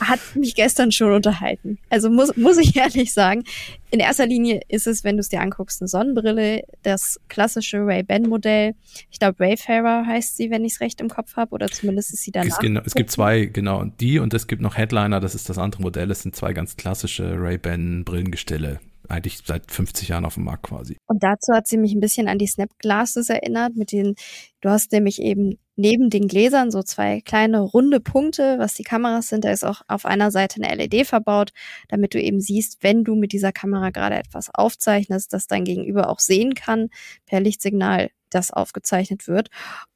[0.00, 1.78] hat mich gestern schon unterhalten.
[1.90, 3.44] Also muss, muss ich ehrlich sagen.
[3.90, 8.74] In erster Linie ist es, wenn du es dir anguckst, eine Sonnenbrille, das klassische Ray-Ban-Modell.
[9.10, 12.22] Ich glaube, Wayfarer heißt sie, wenn ich es recht im Kopf habe, oder zumindest ist
[12.22, 12.48] sie danach.
[12.48, 15.58] Es, genau, es gibt zwei, genau, die und es gibt noch Headliner, das ist das
[15.58, 16.10] andere Modell.
[16.10, 20.98] Es sind zwei ganz klassische Ray-Ban-Brillengestelle eigentlich seit 50 Jahren auf dem Markt quasi.
[21.06, 24.14] Und dazu hat sie mich ein bisschen an die Snap Glasses erinnert, mit den,
[24.60, 29.28] du hast nämlich eben neben den Gläsern so zwei kleine runde Punkte, was die Kameras
[29.28, 29.44] sind.
[29.44, 31.52] Da ist auch auf einer Seite eine LED verbaut,
[31.88, 36.10] damit du eben siehst, wenn du mit dieser Kamera gerade etwas aufzeichnest, dass dein Gegenüber
[36.10, 36.90] auch sehen kann
[37.26, 39.48] per Lichtsignal, das aufgezeichnet wird.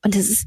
[0.03, 0.47] Und es ist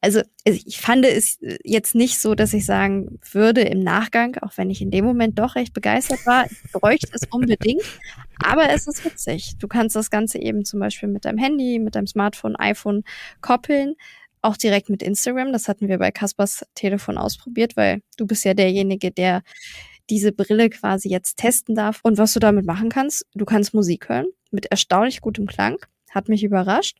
[0.00, 4.70] also ich fand es jetzt nicht so, dass ich sagen würde im Nachgang, auch wenn
[4.70, 7.82] ich in dem Moment doch recht begeistert war, ich bräuchte es unbedingt.
[8.42, 9.56] Aber es ist witzig.
[9.58, 13.04] Du kannst das Ganze eben zum Beispiel mit deinem Handy, mit deinem Smartphone, iPhone
[13.42, 13.96] koppeln.
[14.42, 15.52] Auch direkt mit Instagram.
[15.52, 19.42] Das hatten wir bei Kaspers Telefon ausprobiert, weil du bist ja derjenige, der
[20.08, 22.00] diese Brille quasi jetzt testen darf.
[22.02, 25.78] Und was du damit machen kannst, du kannst Musik hören mit erstaunlich gutem Klang.
[26.10, 26.98] Hat mich überrascht.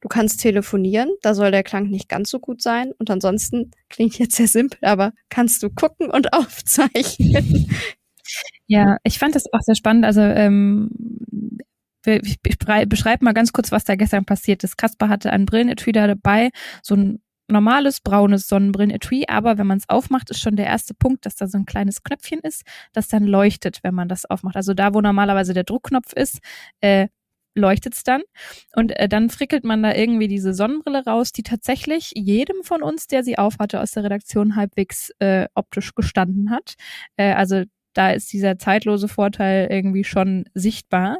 [0.00, 2.92] Du kannst telefonieren, da soll der Klang nicht ganz so gut sein.
[2.98, 7.70] Und ansonsten klingt jetzt sehr simpel, aber kannst du gucken und aufzeichnen.
[8.66, 10.04] Ja, ich fand das auch sehr spannend.
[10.04, 10.90] Also ähm,
[12.06, 14.78] ich beschreibe mal ganz kurz, was da gestern passiert ist.
[14.78, 16.50] Kasper hatte ein Brillenetui da dabei,
[16.82, 21.26] so ein normales braunes Sonnenbrillenetui, aber wenn man es aufmacht, ist schon der erste Punkt,
[21.26, 24.56] dass da so ein kleines Knöpfchen ist, das dann leuchtet, wenn man das aufmacht.
[24.56, 26.38] Also da, wo normalerweise der Druckknopf ist,
[26.80, 27.08] äh,
[27.54, 28.22] leuchtet's dann.
[28.74, 33.06] Und äh, dann frickelt man da irgendwie diese Sonnenbrille raus, die tatsächlich jedem von uns,
[33.06, 36.74] der sie aufhatte, aus der Redaktion halbwegs äh, optisch gestanden hat.
[37.16, 41.18] Äh, also da ist dieser zeitlose Vorteil irgendwie schon sichtbar.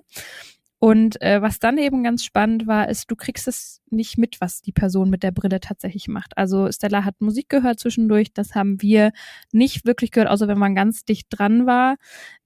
[0.81, 4.62] Und äh, was dann eben ganz spannend war, ist, du kriegst es nicht mit, was
[4.62, 6.38] die Person mit der Brille tatsächlich macht.
[6.38, 9.11] Also Stella hat Musik gehört zwischendurch, das haben wir
[9.51, 11.97] nicht wirklich gehört, außer wenn man ganz dicht dran war.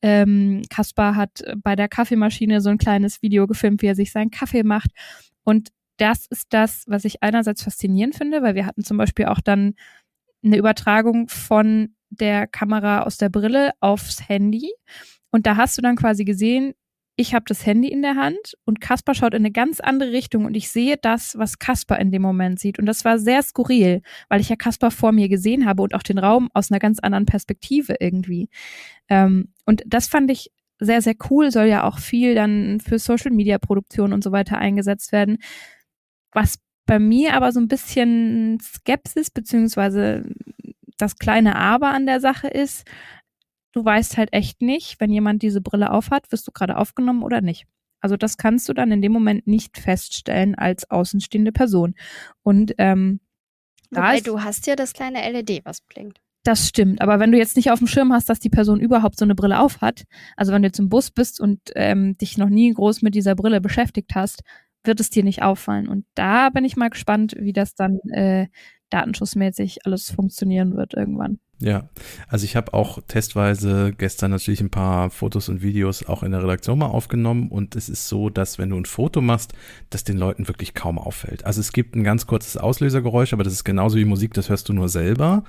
[0.00, 4.30] Ähm, Kaspar hat bei der Kaffeemaschine so ein kleines Video gefilmt, wie er sich seinen
[4.30, 4.90] Kaffee macht.
[5.44, 5.68] Und
[5.98, 9.74] das ist das, was ich einerseits faszinierend finde, weil wir hatten zum Beispiel auch dann
[10.42, 14.72] eine Übertragung von der Kamera aus der Brille aufs Handy.
[15.30, 16.74] Und da hast du dann quasi gesehen,
[17.16, 20.46] ich habe das Handy in der Hand und Kasper schaut in eine ganz andere Richtung
[20.46, 22.78] und ich sehe das, was Kasper in dem Moment sieht.
[22.78, 26.02] Und das war sehr skurril, weil ich ja Kasper vor mir gesehen habe und auch
[26.02, 28.48] den Raum aus einer ganz anderen Perspektive irgendwie.
[29.08, 33.30] Ähm, und das fand ich sehr, sehr cool, soll ja auch viel dann für Social
[33.30, 35.38] Media Produktion und so weiter eingesetzt werden.
[36.32, 40.24] Was bei mir aber so ein bisschen Skepsis beziehungsweise
[40.98, 42.84] das kleine Aber an der Sache ist,
[43.72, 47.40] du weißt halt echt nicht, wenn jemand diese Brille aufhat, wirst du gerade aufgenommen oder
[47.40, 47.66] nicht.
[48.00, 51.94] Also das kannst du dann in dem Moment nicht feststellen als außenstehende Person.
[52.42, 53.20] Und ähm,
[53.90, 56.18] Wobei, du hast ja das kleine LED, was blinkt.
[56.44, 59.16] Das stimmt, aber wenn du jetzt nicht auf dem Schirm hast, dass die Person überhaupt
[59.16, 60.02] so eine Brille auf hat,
[60.36, 63.36] also wenn du jetzt im Bus bist und ähm, dich noch nie groß mit dieser
[63.36, 64.42] Brille beschäftigt hast,
[64.82, 65.88] wird es dir nicht auffallen.
[65.88, 68.48] Und da bin ich mal gespannt, wie das dann äh,
[68.90, 71.38] datenschutzmäßig alles funktionieren wird irgendwann.
[71.62, 71.88] Ja,
[72.26, 76.42] also ich habe auch testweise gestern natürlich ein paar Fotos und Videos auch in der
[76.42, 79.52] Redaktion mal aufgenommen und es ist so, dass wenn du ein Foto machst,
[79.88, 81.46] das den Leuten wirklich kaum auffällt.
[81.46, 84.68] Also es gibt ein ganz kurzes Auslösergeräusch, aber das ist genauso wie Musik, das hörst
[84.70, 85.44] du nur selber.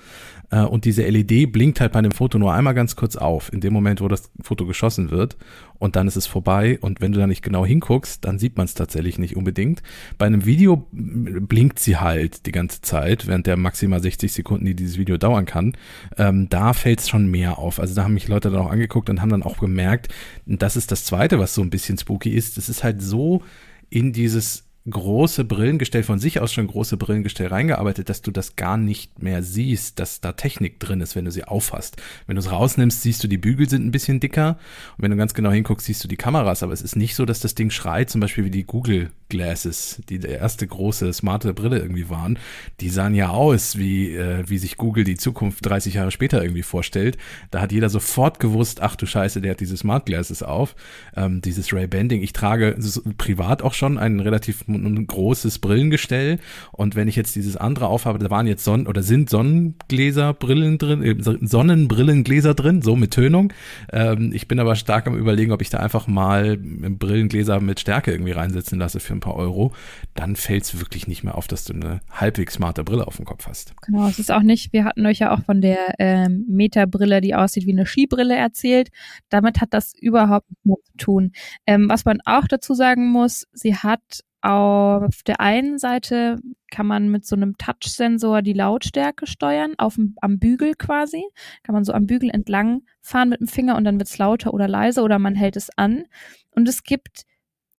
[0.52, 3.60] Äh, und diese LED blinkt halt bei dem Foto nur einmal ganz kurz auf, in
[3.60, 5.36] dem Moment, wo das Foto geschossen wird
[5.80, 8.66] und dann ist es vorbei und wenn du da nicht genau hinguckst, dann sieht man
[8.66, 9.82] es tatsächlich nicht unbedingt.
[10.20, 14.76] Bei einem Video blinkt sie halt die ganze Zeit, während der maximal 60 Sekunden, die
[14.76, 15.74] dieses Video dauern kann
[16.18, 17.80] ähm, da fällt es schon mehr auf.
[17.80, 20.10] Also da haben mich Leute dann auch angeguckt und haben dann auch gemerkt,
[20.46, 22.58] das ist das Zweite, was so ein bisschen spooky ist.
[22.58, 23.42] Es ist halt so
[23.90, 28.78] in dieses große Brillengestell, von sich aus schon große Brillengestell reingearbeitet, dass du das gar
[28.78, 32.02] nicht mehr siehst, dass da Technik drin ist, wenn du sie aufhast.
[32.28, 34.58] Wenn du es rausnimmst, siehst du, die Bügel sind ein bisschen dicker.
[34.98, 36.64] Und wenn du ganz genau hinguckst, siehst du die Kameras.
[36.64, 40.00] Aber es ist nicht so, dass das Ding schreit, zum Beispiel wie die Google Glasses,
[40.10, 42.38] die der erste große smarte Brille irgendwie waren.
[42.82, 46.62] Die sahen ja aus, wie, äh, wie sich Google die Zukunft 30 Jahre später irgendwie
[46.62, 47.18] vorstellt.
[47.50, 50.76] Da hat jeder sofort gewusst, ach du Scheiße, der hat diese Smart Glasses auf.
[51.16, 52.22] Ähm, dieses Ray Bending.
[52.22, 52.78] Ich trage
[53.18, 56.38] privat auch schon ein relativ großes Brillengestell.
[56.72, 61.02] Und wenn ich jetzt dieses andere aufhabe, da waren jetzt Sonnen oder sind Sonnengläserbrillen drin,
[61.02, 63.52] äh, Sonnenbrillengläser drin, so mit Tönung.
[63.92, 68.12] Ähm, ich bin aber stark am überlegen, ob ich da einfach mal Brillengläser mit Stärke
[68.12, 69.72] irgendwie reinsetzen lasse für ein paar Euro.
[70.14, 73.26] Dann fällt es wirklich nicht mehr auf, dass du eine halbwegs smarte Brille auf dem
[73.26, 73.74] Kopf hast.
[73.82, 77.36] Genau, es ist auch nicht, wir hatten euch ja auch von der ähm, Meta-Brille, die
[77.36, 78.90] aussieht wie eine Skibrille erzählt.
[79.30, 81.32] Damit hat das überhaupt nichts zu tun.
[81.66, 87.08] Ähm, was man auch dazu sagen muss, sie hat auf der einen Seite kann man
[87.08, 91.24] mit so einem Touch-Sensor die Lautstärke steuern, auf dem, am Bügel quasi.
[91.64, 94.54] Kann man so am Bügel entlang fahren mit dem Finger und dann wird es lauter
[94.54, 96.04] oder leiser oder man hält es an.
[96.52, 97.24] Und es gibt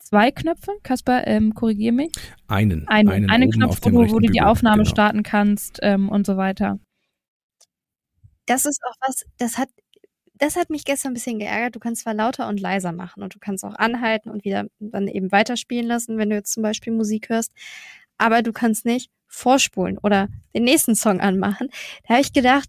[0.05, 0.73] zwei Knöpfe.
[0.83, 2.12] Kasper, ähm, korrigier mich.
[2.47, 2.87] Einen.
[2.88, 4.90] Einen, einen, einen Knopf, wo, wo du die Aufnahme genau.
[4.90, 6.79] starten kannst ähm, und so weiter.
[8.47, 9.69] Das ist auch was, das hat
[10.37, 11.77] das hat mich gestern ein bisschen geärgert.
[11.77, 15.09] Du kannst zwar lauter und leiser machen und du kannst auch anhalten und wieder dann
[15.09, 17.53] eben weiterspielen lassen, wenn du jetzt zum Beispiel Musik hörst,
[18.19, 21.69] aber du kannst nicht vorspulen oder den nächsten Song anmachen.
[22.07, 22.69] Da habe ich gedacht,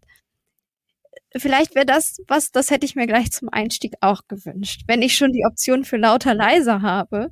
[1.38, 4.82] vielleicht wäre das was, das hätte ich mir gleich zum Einstieg auch gewünscht.
[4.88, 7.32] Wenn ich schon die Option für lauter leiser habe,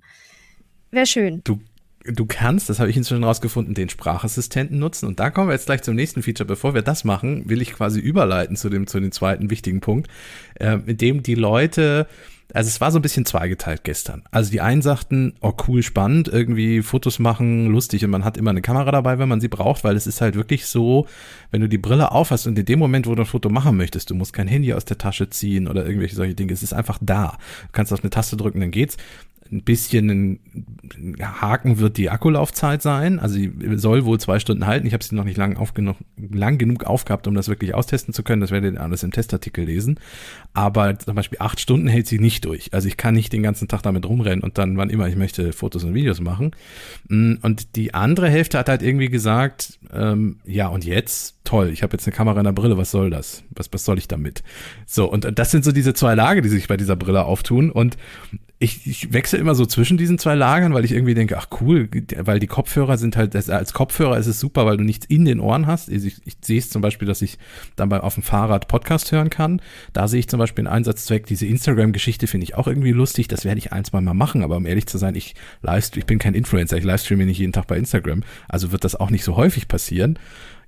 [0.92, 1.42] wäre schön.
[1.44, 1.60] Du
[2.06, 5.08] du kannst, das habe ich inzwischen rausgefunden, den Sprachassistenten nutzen.
[5.08, 6.48] Und da kommen wir jetzt gleich zum nächsten Feature.
[6.48, 10.10] Bevor wir das machen, will ich quasi überleiten zu dem, zu dem zweiten wichtigen Punkt,
[10.60, 12.08] äh, mit dem die Leute
[12.54, 14.24] also es war so ein bisschen zweigeteilt gestern.
[14.32, 18.52] Also die einen sagten, oh cool, spannend, irgendwie Fotos machen, lustig und man hat immer
[18.52, 21.08] eine Kamera dabei, wenn man sie braucht, weil es ist halt wirklich so,
[21.52, 24.10] wenn du die Brille aufhast und in dem Moment, wo du ein Foto machen möchtest,
[24.10, 27.00] du musst kein Handy aus der Tasche ziehen oder irgendwelche solche Dinge, es ist einfach
[27.02, 27.38] da.
[27.64, 28.98] Du kannst auf eine Taste drücken, dann geht's
[29.54, 30.40] ein bisschen ein
[31.22, 33.20] Haken wird die Akkulaufzeit sein.
[33.20, 34.88] Also sie soll wohl zwei Stunden halten.
[34.88, 35.58] Ich habe sie noch nicht lang,
[36.18, 38.42] lang genug aufgehabt, um das wirklich austesten zu können.
[38.42, 40.00] Das werdet ihr alles im Testartikel lesen.
[40.54, 42.74] Aber zum Beispiel acht Stunden hält sie nicht durch.
[42.74, 45.52] Also ich kann nicht den ganzen Tag damit rumrennen und dann, wann immer ich möchte,
[45.52, 46.52] Fotos und Videos machen.
[47.08, 51.38] Mm, und die andere Hälfte hat halt irgendwie gesagt, ähm, ja und jetzt?
[51.44, 53.44] Toll, ich habe jetzt eine Kamera in der Brille, was soll das?
[53.50, 54.44] Was, was soll ich damit?
[54.86, 57.72] So, und das sind so diese zwei Lager, die sich bei dieser Brille auftun.
[57.72, 57.98] Und
[58.64, 61.90] ich, ich wechsle immer so zwischen diesen zwei Lagern, weil ich irgendwie denke, ach cool,
[62.20, 65.42] weil die Kopfhörer sind halt, als Kopfhörer ist es super, weil du nichts in den
[65.42, 65.90] Ohren hast.
[65.90, 67.38] Ich, ich, sehe es zum Beispiel, dass ich
[67.76, 69.62] dann bei, auf dem Fahrrad Podcast hören kann.
[69.92, 71.26] Da sehe ich zum Beispiel einen Einsatzzweck.
[71.26, 73.28] Diese Instagram-Geschichte finde ich auch irgendwie lustig.
[73.28, 76.06] Das werde ich ein, zwei Mal machen, aber um ehrlich zu sein, ich livestream, ich
[76.06, 78.24] bin kein Influencer, ich livestreame nicht jeden Tag bei Instagram.
[78.48, 80.18] Also wird das auch nicht so häufig passieren.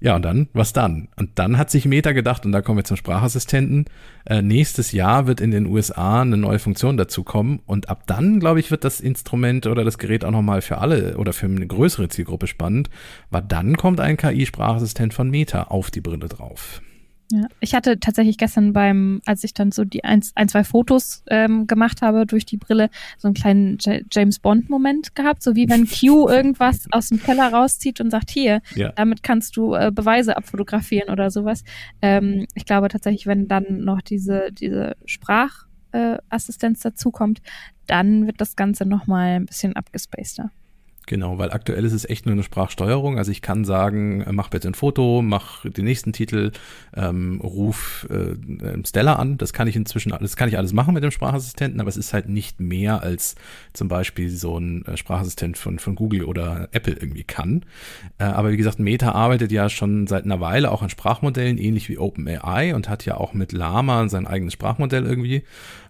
[0.05, 1.07] Ja, und dann, was dann?
[1.15, 3.85] Und dann hat sich Meta gedacht, und da kommen wir zum Sprachassistenten,
[4.27, 7.59] äh, nächstes Jahr wird in den USA eine neue Funktion dazu kommen.
[7.65, 11.17] Und ab dann, glaube ich, wird das Instrument oder das Gerät auch nochmal für alle
[11.17, 12.91] oder für eine größere Zielgruppe spannend,
[13.31, 16.83] weil dann kommt ein KI-Sprachassistent von Meta auf die Brille drauf.
[17.31, 21.23] Ja, ich hatte tatsächlich gestern beim, als ich dann so die ein, ein zwei Fotos
[21.27, 25.67] ähm, gemacht habe durch die Brille, so einen kleinen J James Bond-Moment gehabt, so wie
[25.67, 28.91] wenn Q irgendwas aus dem Keller rauszieht und sagt, hier, ja.
[28.91, 31.63] damit kannst du äh, Beweise abfotografieren oder sowas.
[32.01, 37.41] Ähm, ich glaube tatsächlich, wenn dann noch diese, diese Sprachassistenz äh, dazukommt,
[37.87, 40.51] dann wird das Ganze nochmal ein bisschen abgespaceder.
[41.07, 43.19] Genau, weil aktuell ist es echt nur eine Sprachsteuerung.
[43.19, 46.51] Also ich kann sagen, äh, mach bitte ein Foto, mach den nächsten Titel,
[46.95, 48.35] ähm, ruf äh,
[48.85, 49.37] Stella an.
[49.37, 52.13] Das kann ich inzwischen, das kann ich alles machen mit dem Sprachassistenten, aber es ist
[52.13, 53.35] halt nicht mehr als
[53.73, 57.65] zum Beispiel so ein äh, Sprachassistent von, von Google oder Apple irgendwie kann.
[58.17, 61.87] Äh, aber wie gesagt, Meta arbeitet ja schon seit einer Weile auch an Sprachmodellen, ähnlich
[61.87, 65.43] wie OpenAI und hat ja auch mit Lama sein eigenes Sprachmodell irgendwie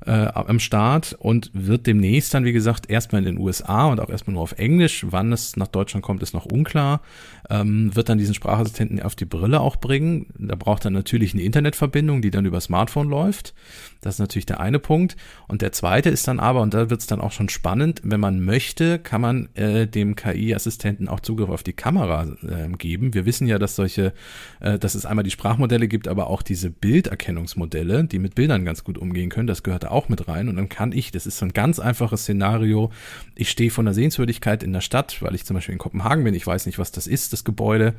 [0.05, 4.09] äh, am Start und wird demnächst dann, wie gesagt, erstmal in den USA und auch
[4.09, 7.01] erstmal nur auf Englisch Wann es nach Deutschland kommt, ist noch unklar.
[7.49, 10.27] Ähm, wird dann diesen Sprachassistenten auf die Brille auch bringen.
[10.37, 13.53] Da braucht er natürlich eine Internetverbindung, die dann über Smartphone läuft.
[14.01, 15.15] Das ist natürlich der eine Punkt.
[15.47, 18.19] Und der zweite ist dann aber, und da wird es dann auch schon spannend, wenn
[18.19, 23.13] man möchte, kann man äh, dem KI-Assistenten auch Zugriff auf die Kamera äh, geben.
[23.13, 24.13] Wir wissen ja, dass solche,
[24.59, 28.83] äh, dass es einmal die Sprachmodelle gibt, aber auch diese Bilderkennungsmodelle, die mit Bildern ganz
[28.83, 29.47] gut umgehen können.
[29.47, 30.49] Das gehört da auch mit rein.
[30.49, 32.91] Und dann kann ich, das ist so ein ganz einfaches Szenario,
[33.35, 36.23] ich stehe von der Sehenswürdigkeit in der Stadt Stadt, weil ich zum Beispiel in Kopenhagen
[36.23, 37.95] bin, ich weiß nicht, was das ist, das Gebäude,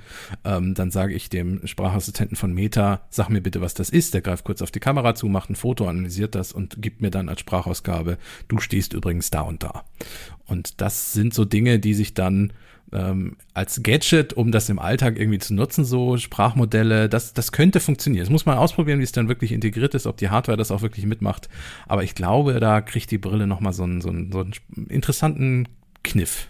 [0.46, 4.14] ähm, dann sage ich dem Sprachassistenten von Meta, sag mir bitte, was das ist.
[4.14, 7.10] Der greift kurz auf die Kamera zu, macht ein Foto, analysiert das und gibt mir
[7.10, 8.16] dann als Sprachausgabe,
[8.48, 9.84] du stehst übrigens da und da.
[10.46, 12.54] Und das sind so Dinge, die sich dann
[12.94, 17.78] ähm, als Gadget, um das im Alltag irgendwie zu nutzen, so Sprachmodelle, das, das könnte
[17.80, 18.24] funktionieren.
[18.24, 20.80] Das muss man ausprobieren, wie es dann wirklich integriert ist, ob die Hardware das auch
[20.80, 21.50] wirklich mitmacht.
[21.88, 24.54] Aber ich glaube, da kriegt die Brille nochmal so einen, so, einen, so einen
[24.88, 25.68] interessanten
[26.02, 26.48] Kniff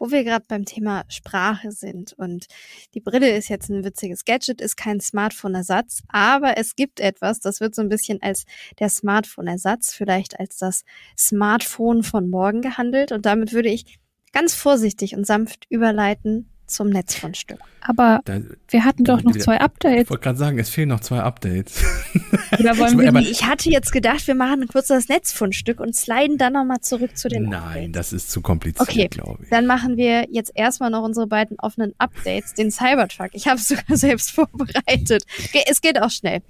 [0.00, 2.14] wo wir gerade beim Thema Sprache sind.
[2.14, 2.46] Und
[2.94, 7.60] die Brille ist jetzt ein witziges Gadget, ist kein Smartphone-Ersatz, aber es gibt etwas, das
[7.60, 8.44] wird so ein bisschen als
[8.80, 10.84] der Smartphone-Ersatz, vielleicht als das
[11.16, 13.12] Smartphone von morgen gehandelt.
[13.12, 14.00] Und damit würde ich
[14.32, 17.58] ganz vorsichtig und sanft überleiten zum Netzfundstück.
[17.82, 20.02] Aber da, wir hatten doch noch zwei Updates.
[20.02, 21.82] Ich wollte gerade sagen, es fehlen noch zwei Updates.
[22.58, 26.38] Oder wollen wir die, ich hatte jetzt gedacht, wir machen kurz das Netzfundstück und sliden
[26.38, 27.92] dann nochmal zurück zu den Nein, Updates.
[27.92, 29.50] das ist zu kompliziert, okay, glaube ich.
[29.50, 33.30] Dann machen wir jetzt erstmal noch unsere beiden offenen Updates, den Cybertruck.
[33.32, 35.24] Ich habe es sogar selbst vorbereitet.
[35.66, 36.42] Es geht auch schnell.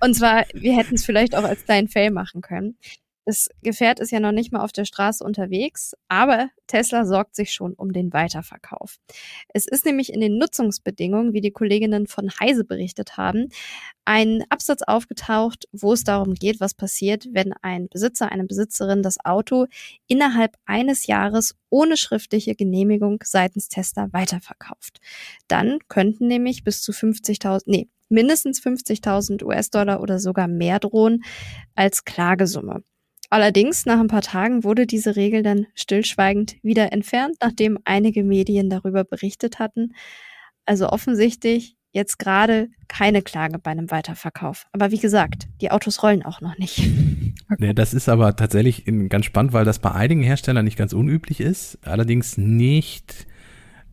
[0.00, 2.76] Und zwar, wir hätten es vielleicht auch als kleinen Fail machen können.
[3.26, 7.52] Das Gefährt ist ja noch nicht mal auf der Straße unterwegs, aber Tesla sorgt sich
[7.52, 8.96] schon um den Weiterverkauf.
[9.48, 13.48] Es ist nämlich in den Nutzungsbedingungen, wie die Kolleginnen von Heise berichtet haben,
[14.04, 19.24] ein Absatz aufgetaucht, wo es darum geht, was passiert, wenn ein Besitzer, eine Besitzerin das
[19.24, 19.66] Auto
[20.06, 25.00] innerhalb eines Jahres ohne schriftliche Genehmigung seitens Tesla weiterverkauft.
[25.48, 31.24] Dann könnten nämlich bis zu 50.000, nee, mindestens 50.000 US-Dollar oder sogar mehr drohen
[31.74, 32.82] als Klagesumme.
[33.34, 38.70] Allerdings, nach ein paar Tagen wurde diese Regel dann stillschweigend wieder entfernt, nachdem einige Medien
[38.70, 39.92] darüber berichtet hatten.
[40.66, 44.68] Also offensichtlich jetzt gerade keine Klage bei einem Weiterverkauf.
[44.70, 46.88] Aber wie gesagt, die Autos rollen auch noch nicht.
[47.58, 51.40] Nee, das ist aber tatsächlich ganz spannend, weil das bei einigen Herstellern nicht ganz unüblich
[51.40, 53.26] ist, allerdings nicht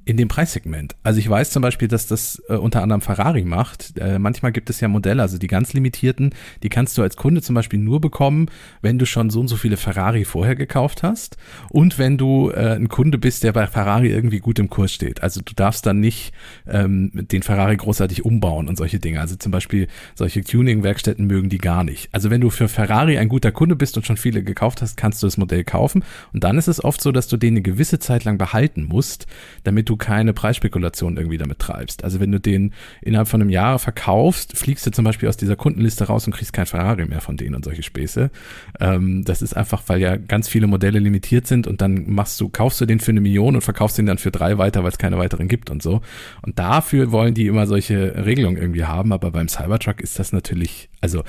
[0.03, 0.95] in dem Preissegment.
[1.03, 3.97] Also ich weiß zum Beispiel, dass das äh, unter anderem Ferrari macht.
[3.99, 6.33] Äh, manchmal gibt es ja Modelle, also die ganz limitierten,
[6.63, 8.47] die kannst du als Kunde zum Beispiel nur bekommen,
[8.81, 11.37] wenn du schon so und so viele Ferrari vorher gekauft hast
[11.69, 15.21] und wenn du äh, ein Kunde bist, der bei Ferrari irgendwie gut im Kurs steht.
[15.21, 16.33] Also du darfst dann nicht
[16.67, 19.21] ähm, den Ferrari großartig umbauen und solche Dinge.
[19.21, 22.09] Also zum Beispiel solche Tuning-Werkstätten mögen die gar nicht.
[22.11, 25.21] Also wenn du für Ferrari ein guter Kunde bist und schon viele gekauft hast, kannst
[25.21, 27.99] du das Modell kaufen und dann ist es oft so, dass du den eine gewisse
[27.99, 29.27] Zeit lang behalten musst,
[29.63, 32.03] damit du keine Preisspekulation irgendwie damit treibst.
[32.03, 35.55] Also wenn du den innerhalb von einem Jahr verkaufst, fliegst du zum Beispiel aus dieser
[35.55, 38.31] Kundenliste raus und kriegst kein Ferrari mehr von denen und solche Späße.
[38.79, 42.49] Ähm, das ist einfach, weil ja ganz viele Modelle limitiert sind und dann machst du,
[42.49, 44.97] kaufst du den für eine Million und verkaufst den dann für drei weiter, weil es
[44.97, 46.01] keine weiteren gibt und so.
[46.41, 50.89] Und dafür wollen die immer solche Regelungen irgendwie haben, aber beim Cybertruck ist das natürlich,
[51.01, 51.23] also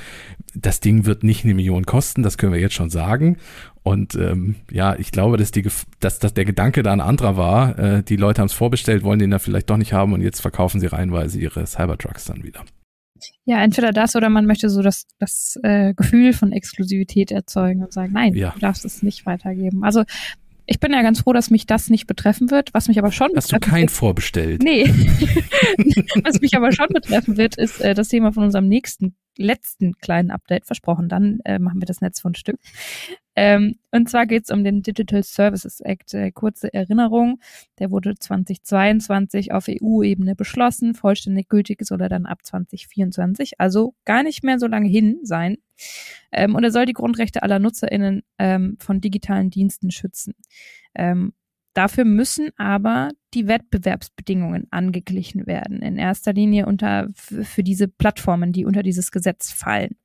[0.55, 3.38] das Ding wird nicht eine Million kosten, das können wir jetzt schon sagen.
[3.83, 5.66] Und ähm, ja, ich glaube, dass, die,
[5.99, 7.79] dass, dass der Gedanke da ein anderer war.
[7.79, 10.40] Äh, die Leute haben es vorbestellt, wollen den da vielleicht doch nicht haben und jetzt
[10.40, 12.64] verkaufen sie reihenweise ihre Cybertrucks dann wieder.
[13.45, 17.92] Ja, entweder das oder man möchte so das, das äh, Gefühl von Exklusivität erzeugen und
[17.92, 18.51] sagen, nein, ja.
[18.51, 19.85] du darfst es nicht weitergeben.
[19.85, 20.05] Also
[20.66, 22.73] ich bin ja ganz froh, dass mich das nicht betreffen wird.
[22.73, 24.62] Was mich aber schon Hast du kein wird, vorbestellt?
[24.62, 24.85] Nee.
[26.25, 30.31] was mich aber schon betreffen wird, ist äh, das Thema von unserem nächsten letzten kleinen
[30.31, 31.09] Update versprochen.
[31.09, 32.59] Dann äh, machen wir das Netz von Stück.
[33.35, 36.14] Ähm, und zwar geht es um den Digital Services Act.
[36.14, 37.40] Äh, kurze Erinnerung,
[37.79, 40.95] der wurde 2022 auf EU-Ebene beschlossen.
[40.95, 45.59] Vollständig gültig soll er dann ab 2024, also gar nicht mehr so lange hin sein.
[46.31, 50.35] Ähm, und er soll die Grundrechte aller NutzerInnen ähm, von digitalen Diensten schützen.
[50.95, 51.33] Ähm,
[51.74, 58.66] Dafür müssen aber die Wettbewerbsbedingungen angeglichen werden, in erster Linie unter, für diese Plattformen, die
[58.66, 59.97] unter dieses Gesetz fallen.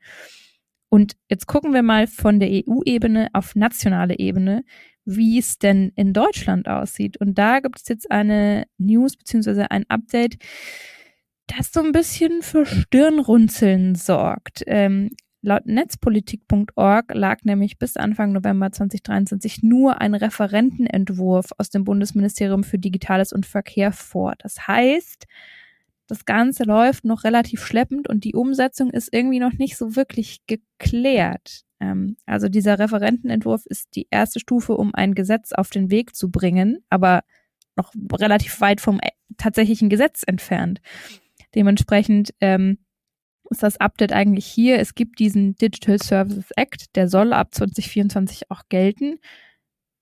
[0.97, 4.63] Und jetzt gucken wir mal von der EU-Ebene auf nationale Ebene,
[5.05, 7.17] wie es denn in Deutschland aussieht.
[7.17, 10.37] Und da gibt es jetzt eine News beziehungsweise ein Update,
[11.45, 14.63] das so ein bisschen für Stirnrunzeln sorgt.
[14.65, 15.11] Ähm,
[15.43, 22.79] laut netzpolitik.org lag nämlich bis Anfang November 2023 nur ein Referentenentwurf aus dem Bundesministerium für
[22.79, 24.33] Digitales und Verkehr vor.
[24.39, 25.27] Das heißt,
[26.07, 30.39] das Ganze läuft noch relativ schleppend und die Umsetzung ist irgendwie noch nicht so wirklich
[30.47, 31.63] geklärt.
[31.79, 36.31] Ähm, also dieser Referentenentwurf ist die erste Stufe, um ein Gesetz auf den Weg zu
[36.31, 37.23] bringen, aber
[37.75, 40.81] noch relativ weit vom äh, tatsächlichen Gesetz entfernt.
[41.55, 42.79] Dementsprechend ähm,
[43.49, 44.79] ist das Update eigentlich hier.
[44.79, 49.19] Es gibt diesen Digital Services Act, der soll ab 2024 auch gelten.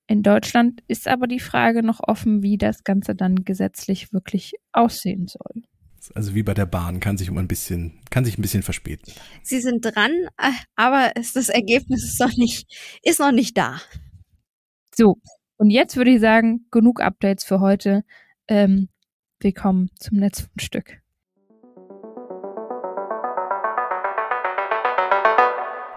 [0.07, 5.27] In Deutschland ist aber die Frage noch offen, wie das Ganze dann gesetzlich wirklich aussehen
[5.27, 5.63] soll.
[6.13, 9.13] Also wie bei der Bahn, kann sich um ein bisschen, kann sich ein bisschen verspäten.
[9.43, 12.67] Sie sind dran, äh, aber das Ergebnis ist noch nicht,
[13.03, 13.81] ist noch nicht da.
[14.93, 15.17] So,
[15.57, 18.03] und jetzt würde ich sagen, genug Updates für heute.
[18.47, 18.89] Ähm,
[19.39, 21.01] willkommen zum Netzfundstück.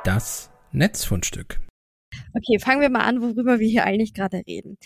[0.04, 1.60] Das Netzfundstück.
[2.38, 4.78] Okay, fangen wir mal an, worüber wir hier eigentlich gerade reden.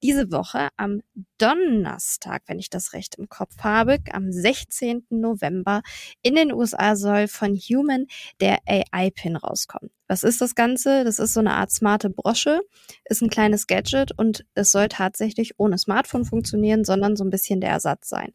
[0.00, 1.00] Diese Woche am
[1.38, 5.06] Donnerstag, wenn ich das recht im Kopf habe, am 16.
[5.10, 5.82] November
[6.22, 8.06] in den USA soll von Human
[8.40, 9.90] der AI-Pin rauskommen.
[10.06, 11.02] Was ist das Ganze?
[11.02, 12.60] Das ist so eine Art smarte Brosche,
[13.06, 17.60] ist ein kleines Gadget und es soll tatsächlich ohne Smartphone funktionieren, sondern so ein bisschen
[17.60, 18.32] der Ersatz sein.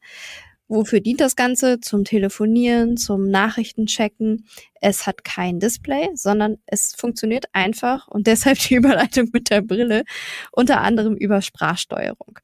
[0.68, 1.80] Wofür dient das Ganze?
[1.80, 4.45] Zum Telefonieren, zum Nachrichtenchecken.
[4.82, 10.03] Es hat kein Display, sondern es funktioniert einfach und deshalb die Überleitung mit der Brille,
[10.51, 12.39] unter anderem über Sprachsteuerung.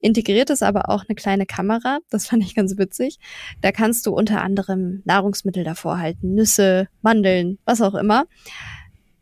[0.00, 3.18] Integriert ist aber auch eine kleine Kamera, das fand ich ganz witzig.
[3.60, 8.24] Da kannst du unter anderem Nahrungsmittel davor halten, Nüsse, Mandeln, was auch immer.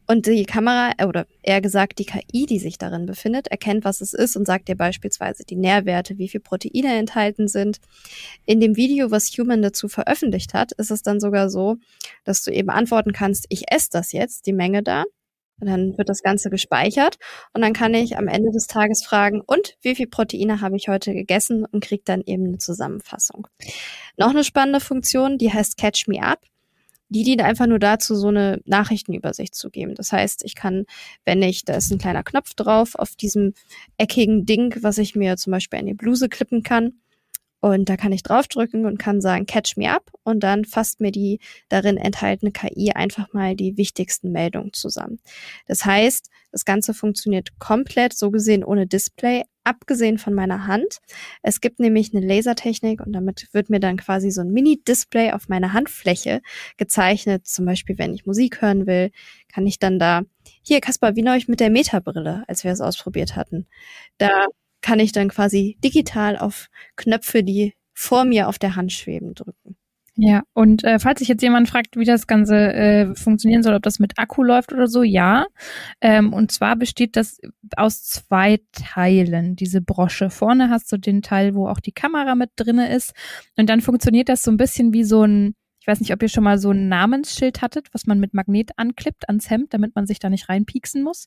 [0.07, 4.01] Und die Kamera, äh, oder eher gesagt die KI, die sich darin befindet, erkennt, was
[4.01, 7.81] es ist und sagt dir beispielsweise die Nährwerte, wie viel Proteine enthalten sind.
[8.47, 11.77] In dem Video, was Human dazu veröffentlicht hat, ist es dann sogar so,
[12.25, 15.05] dass du eben antworten kannst, ich esse das jetzt, die Menge da.
[15.61, 17.17] Und dann wird das Ganze gespeichert
[17.53, 20.89] und dann kann ich am Ende des Tages fragen, und wie viel Proteine habe ich
[20.89, 23.47] heute gegessen und kriege dann eben eine Zusammenfassung.
[24.17, 26.41] Noch eine spannende Funktion, die heißt Catch Me Up
[27.15, 29.95] die dient einfach nur dazu, so eine Nachrichtenübersicht zu geben.
[29.95, 30.85] Das heißt, ich kann,
[31.25, 33.55] wenn ich, da ist ein kleiner Knopf drauf auf diesem
[33.99, 36.95] eckigen Ding, was ich mir zum Beispiel in die Bluse klippen kann.
[37.61, 40.11] Und da kann ich draufdrücken und kann sagen, catch me up.
[40.25, 41.39] Und dann fasst mir die
[41.69, 45.21] darin enthaltene KI einfach mal die wichtigsten Meldungen zusammen.
[45.67, 50.99] Das heißt, das Ganze funktioniert komplett, so gesehen ohne Display, abgesehen von meiner Hand.
[51.43, 55.49] Es gibt nämlich eine Lasertechnik und damit wird mir dann quasi so ein Mini-Display auf
[55.49, 56.43] meiner Handfläche
[56.77, 57.47] gezeichnet.
[57.47, 59.11] Zum Beispiel, wenn ich Musik hören will,
[59.53, 60.23] kann ich dann da,
[60.63, 63.67] hier Kaspar, wie neulich mit der Metabrille, als wir es ausprobiert hatten.
[64.19, 64.47] Da
[64.81, 69.77] kann ich dann quasi digital auf Knöpfe, die vor mir auf der Hand schweben, drücken.
[70.17, 73.83] Ja, und äh, falls sich jetzt jemand fragt, wie das Ganze äh, funktionieren soll, ob
[73.83, 75.47] das mit Akku läuft oder so, ja.
[76.01, 77.41] Ähm, und zwar besteht das
[77.77, 80.31] aus zwei Teilen, diese Brosche.
[80.31, 83.13] Vorne hast du den Teil, wo auch die Kamera mit drinne ist.
[83.59, 86.29] Und dann funktioniert das so ein bisschen wie so ein, ich weiß nicht, ob ihr
[86.29, 90.07] schon mal so ein Namensschild hattet, was man mit Magnet anklippt ans Hemd, damit man
[90.07, 91.27] sich da nicht reinpieksen muss.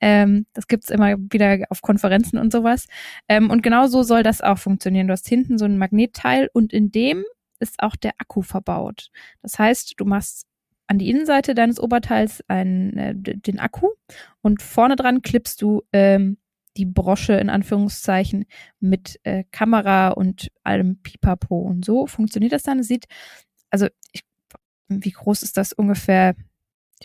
[0.00, 2.86] Ähm, das gibt's immer wieder auf Konferenzen und sowas.
[3.28, 5.08] Ähm, und genau so soll das auch funktionieren.
[5.08, 7.24] Du hast hinten so ein Magnetteil und in dem
[7.60, 9.10] ist auch der Akku verbaut.
[9.42, 10.46] Das heißt, du machst
[10.86, 13.90] an die Innenseite deines Oberteils einen, äh, den Akku
[14.42, 16.38] und vorne dran klippst du ähm,
[16.76, 18.46] die Brosche in Anführungszeichen
[18.80, 22.80] mit äh, Kamera und allem Pipapo und so funktioniert das dann.
[22.80, 23.06] Es sieht,
[23.70, 24.24] also ich,
[24.88, 26.34] wie groß ist das ungefähr?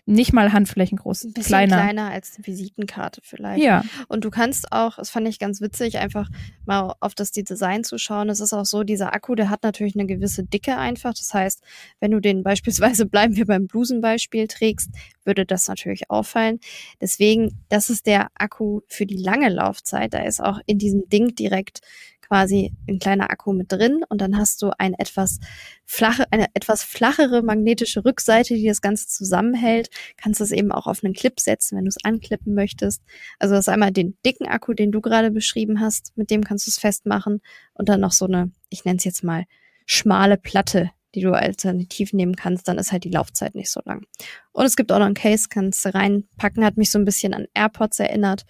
[0.06, 1.78] Nicht mal handflächengroß, ein bisschen kleiner.
[1.78, 3.64] kleiner als eine Visitenkarte vielleicht.
[3.64, 3.84] Ja.
[4.08, 6.30] Und du kannst auch, das fand ich ganz witzig, einfach
[6.66, 8.30] mal auf das Design zu schauen.
[8.30, 11.14] Es ist auch so, dieser Akku, der hat natürlich eine gewisse Dicke einfach.
[11.14, 11.64] Das heißt,
[12.00, 14.90] wenn du den beispielsweise, bleiben wir beim Blusenbeispiel, trägst,
[15.24, 16.60] würde das natürlich auffallen.
[17.02, 20.14] Deswegen, das ist der Akku für die lange Laufzeit.
[20.14, 21.82] Da ist auch in diesem Ding direkt
[22.28, 25.40] quasi ein kleiner Akku mit drin und dann hast du ein etwas
[25.86, 29.90] flache, eine etwas flachere magnetische Rückseite, die das Ganze zusammenhält.
[30.18, 33.02] Kannst es eben auch auf einen Clip setzen, wenn du es anklippen möchtest.
[33.40, 36.68] Also das ist einmal den dicken Akku, den du gerade beschrieben hast, mit dem kannst
[36.68, 37.42] du es festmachen
[37.74, 39.46] und dann noch so eine, ich nenne es jetzt mal
[39.86, 44.06] schmale Platte, die du alternativ nehmen kannst, dann ist halt die Laufzeit nicht so lang.
[44.52, 47.34] Und es gibt auch noch ein Case, kannst du reinpacken, hat mich so ein bisschen
[47.34, 48.46] an AirPods erinnert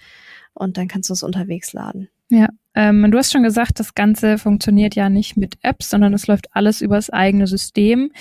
[0.54, 2.10] und dann kannst du es unterwegs laden.
[2.30, 6.28] Ja, ähm, du hast schon gesagt, das Ganze funktioniert ja nicht mit Apps, sondern es
[6.28, 8.12] läuft alles über das eigene System.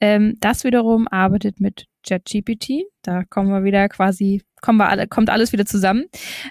[0.00, 2.84] Ähm, das wiederum arbeitet mit ChatGPT.
[3.02, 6.04] Da kommen wir wieder quasi, kommen wir alle, kommt alles wieder zusammen.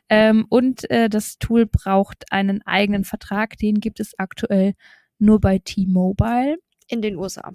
[0.10, 3.58] Ähm, und äh, das Tool braucht einen eigenen Vertrag.
[3.58, 4.74] Den gibt es aktuell
[5.20, 6.58] nur bei T-Mobile.
[6.90, 7.54] In den USA.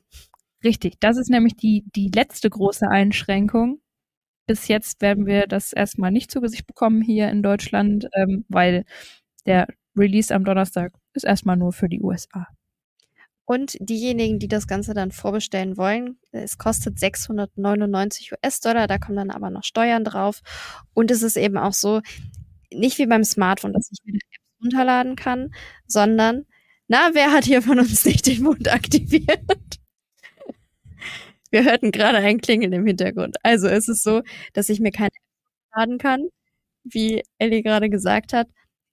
[0.65, 0.99] Richtig.
[1.01, 3.81] Das ist nämlich die, die letzte große Einschränkung.
[4.47, 8.85] Bis jetzt werden wir das erstmal nicht zu Gesicht bekommen hier in Deutschland, ähm, weil
[9.47, 9.67] der
[9.97, 12.47] Release am Donnerstag ist erstmal nur für die USA.
[13.45, 19.31] Und diejenigen, die das Ganze dann vorbestellen wollen, es kostet 699 US-Dollar, da kommen dann
[19.31, 20.43] aber noch Steuern drauf.
[20.93, 22.03] Und es ist eben auch so,
[22.71, 25.55] nicht wie beim Smartphone, dass ich mir eine App runterladen kann,
[25.87, 26.45] sondern,
[26.89, 29.41] na, wer hat hier von uns nicht den Mund aktiviert?
[31.51, 33.37] Wir hörten gerade ein Klingeln im Hintergrund.
[33.43, 34.23] Also es ist so,
[34.53, 36.29] dass ich mir keine App laden kann,
[36.85, 38.49] wie Ellie gerade gesagt hat,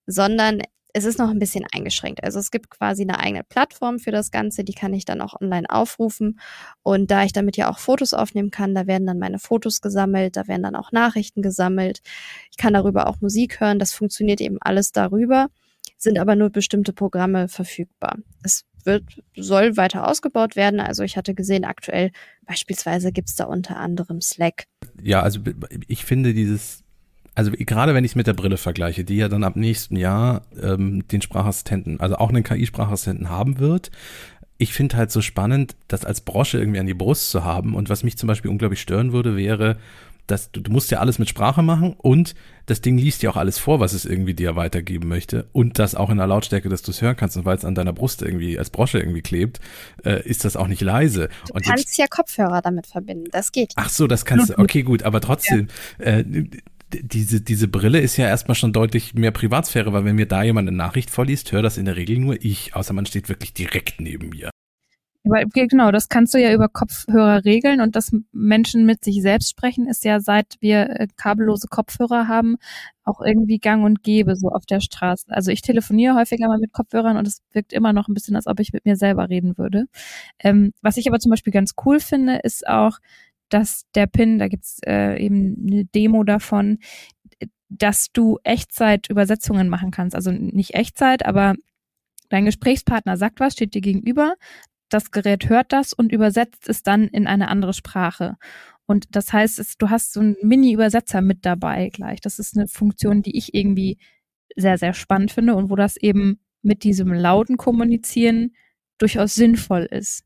[0.07, 0.61] sondern
[0.95, 2.23] es ist noch ein bisschen eingeschränkt.
[2.23, 5.41] Also es gibt quasi eine eigene Plattform für das Ganze, die kann ich dann auch
[5.41, 6.39] online aufrufen.
[6.83, 10.37] Und da ich damit ja auch Fotos aufnehmen kann, da werden dann meine Fotos gesammelt,
[10.37, 11.99] da werden dann auch Nachrichten gesammelt.
[12.49, 13.77] Ich kann darüber auch Musik hören.
[13.77, 15.49] Das funktioniert eben alles darüber,
[15.97, 18.15] sind aber nur bestimmte Programme verfügbar.
[18.41, 19.03] Es wird,
[19.35, 20.79] soll weiter ausgebaut werden.
[20.79, 22.11] Also ich hatte gesehen, aktuell
[22.45, 24.63] beispielsweise gibt's da unter anderem Slack.
[25.01, 25.41] Ja, also
[25.87, 26.84] ich finde dieses
[27.35, 30.43] also gerade wenn ich es mit der Brille vergleiche, die ja dann ab nächsten Jahr
[30.61, 33.91] ähm, den Sprachassistenten, also auch einen KI-Sprachassistenten haben wird,
[34.57, 37.75] ich finde halt so spannend, das als Brosche irgendwie an die Brust zu haben.
[37.75, 39.77] Und was mich zum Beispiel unglaublich stören würde, wäre,
[40.27, 42.33] dass du, du musst ja alles mit Sprache machen und
[42.65, 45.93] das Ding liest ja auch alles vor, was es irgendwie dir weitergeben möchte und das
[45.93, 48.23] auch in der Lautstärke, dass du es hören kannst und weil es an deiner Brust
[48.23, 49.59] irgendwie als Brosche irgendwie klebt,
[50.03, 51.29] äh, ist das auch nicht leise.
[51.47, 53.73] Du und kannst jetzt, ja Kopfhörer damit verbinden, das geht.
[53.75, 55.67] Ach so, das kannst du, okay gut, aber trotzdem,
[55.99, 56.05] ja.
[56.05, 56.23] äh,
[56.93, 60.67] diese, diese Brille ist ja erstmal schon deutlich mehr Privatsphäre, weil wenn mir da jemand
[60.67, 63.99] eine Nachricht vorliest, höre das in der Regel nur ich, außer man steht wirklich direkt
[63.99, 64.49] neben mir.
[65.53, 69.87] Genau, das kannst du ja über Kopfhörer regeln und dass Menschen mit sich selbst sprechen,
[69.87, 72.57] ist ja seit wir äh, kabellose Kopfhörer haben,
[73.03, 75.25] auch irgendwie gang und gäbe so auf der Straße.
[75.29, 78.45] Also ich telefoniere häufiger mal mit Kopfhörern und es wirkt immer noch ein bisschen, als
[78.45, 79.85] ob ich mit mir selber reden würde.
[80.37, 82.99] Ähm, was ich aber zum Beispiel ganz cool finde, ist auch,
[83.49, 86.79] dass der Pin, da gibt's äh, eben eine Demo davon,
[87.69, 90.15] dass du Echtzeit-Übersetzungen machen kannst.
[90.15, 91.55] Also nicht Echtzeit, aber
[92.29, 94.35] dein Gesprächspartner sagt was, steht dir gegenüber,
[94.89, 98.37] das Gerät hört das und übersetzt es dann in eine andere Sprache.
[98.85, 102.21] Und das heißt, es, du hast so einen Mini-Übersetzer mit dabei gleich.
[102.21, 103.97] Das ist eine Funktion, die ich irgendwie
[104.55, 108.55] sehr, sehr spannend finde und wo das eben mit diesem lauten Kommunizieren
[108.97, 110.24] durchaus sinnvoll ist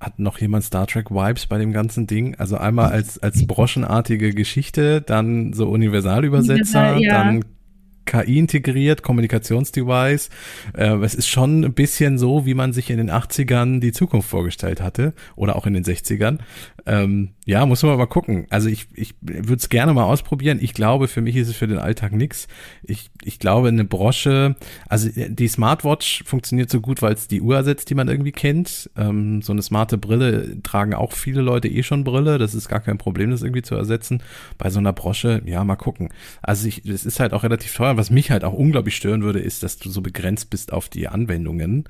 [0.00, 2.34] hat noch jemand Star Trek Vibes bei dem ganzen Ding?
[2.36, 7.10] Also einmal als, als broschenartige Geschichte, dann so Universalübersetzer, ja.
[7.10, 7.44] dann
[8.04, 10.30] KI integriert, Kommunikationsdevice.
[10.76, 14.28] Äh, es ist schon ein bisschen so, wie man sich in den 80ern die Zukunft
[14.28, 16.38] vorgestellt hatte oder auch in den 60ern.
[16.86, 18.46] Ähm, ja, muss man mal gucken.
[18.50, 20.58] Also ich, ich würde es gerne mal ausprobieren.
[20.60, 22.46] Ich glaube, für mich ist es für den Alltag nix.
[22.82, 24.56] Ich, ich glaube, eine Brosche,
[24.88, 28.90] also die Smartwatch funktioniert so gut, weil es die Uhr ersetzt, die man irgendwie kennt.
[28.96, 32.38] Ähm, so eine smarte Brille tragen auch viele Leute eh schon Brille.
[32.38, 34.22] Das ist gar kein Problem, das irgendwie zu ersetzen.
[34.58, 36.10] Bei so einer Brosche, ja, mal gucken.
[36.42, 37.96] Also ich, es ist halt auch relativ teuer.
[37.96, 41.08] Was mich halt auch unglaublich stören würde, ist, dass du so begrenzt bist auf die
[41.08, 41.84] Anwendungen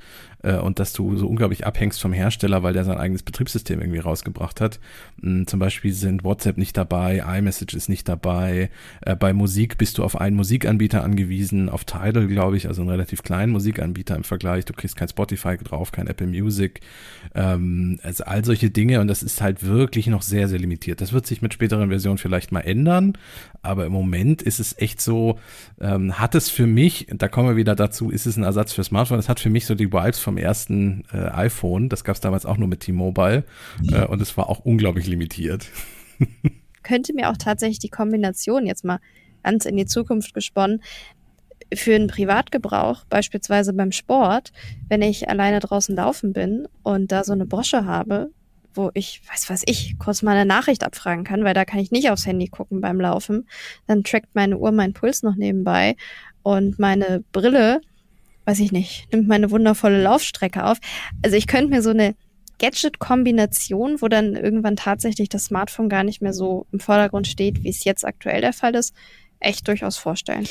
[0.45, 3.99] äh, und dass du so unglaublich abhängst vom Hersteller, weil der sein eigenes Betriebssystem irgendwie
[3.99, 4.79] rausgebracht hat.
[5.21, 8.71] Mhm, zum Beispiel sind WhatsApp nicht dabei, iMessage ist nicht dabei.
[9.03, 12.91] Äh, bei Musik bist du auf einen Musikanbieter angewiesen, auf Tidal, glaube ich, also einen
[12.91, 14.65] relativ kleinen Musikanbieter im Vergleich.
[14.65, 16.81] Du kriegst kein Spotify drauf, kein Apple Music.
[17.35, 21.01] Ähm, also all solche Dinge und das ist halt wirklich noch sehr, sehr limitiert.
[21.01, 23.17] Das wird sich mit späteren Versionen vielleicht mal ändern,
[23.65, 25.39] aber im Moment ist es echt so,
[25.81, 28.85] ähm, hat es für mich, da kommen wir wieder dazu, ist es ein Ersatz für
[28.85, 32.21] Smartphone, es hat für mich so die Vibes vom ersten äh, iPhone, das gab es
[32.21, 33.45] damals auch nur mit T-Mobile
[33.91, 35.67] äh, und es war auch unglaublich limitiert.
[36.83, 39.01] Könnte mir auch tatsächlich die Kombination jetzt mal
[39.43, 40.81] ganz in die Zukunft gesponnen,
[41.73, 44.53] für einen Privatgebrauch, beispielsweise beim Sport,
[44.89, 48.31] wenn ich alleine draußen laufen bin und da so eine Brosche habe,
[48.75, 51.91] wo ich, weiß was ich, kurz mal eine Nachricht abfragen kann, weil da kann ich
[51.91, 53.49] nicht aufs Handy gucken beim Laufen.
[53.87, 55.97] Dann trackt meine Uhr meinen Puls noch nebenbei
[56.43, 57.81] und meine Brille,
[58.45, 60.79] weiß ich nicht, nimmt meine wundervolle Laufstrecke auf.
[61.23, 62.15] Also ich könnte mir so eine
[62.59, 67.71] Gadget-Kombination, wo dann irgendwann tatsächlich das Smartphone gar nicht mehr so im Vordergrund steht, wie
[67.71, 68.95] es jetzt aktuell der Fall ist,
[69.41, 70.47] echt durchaus vorstellen.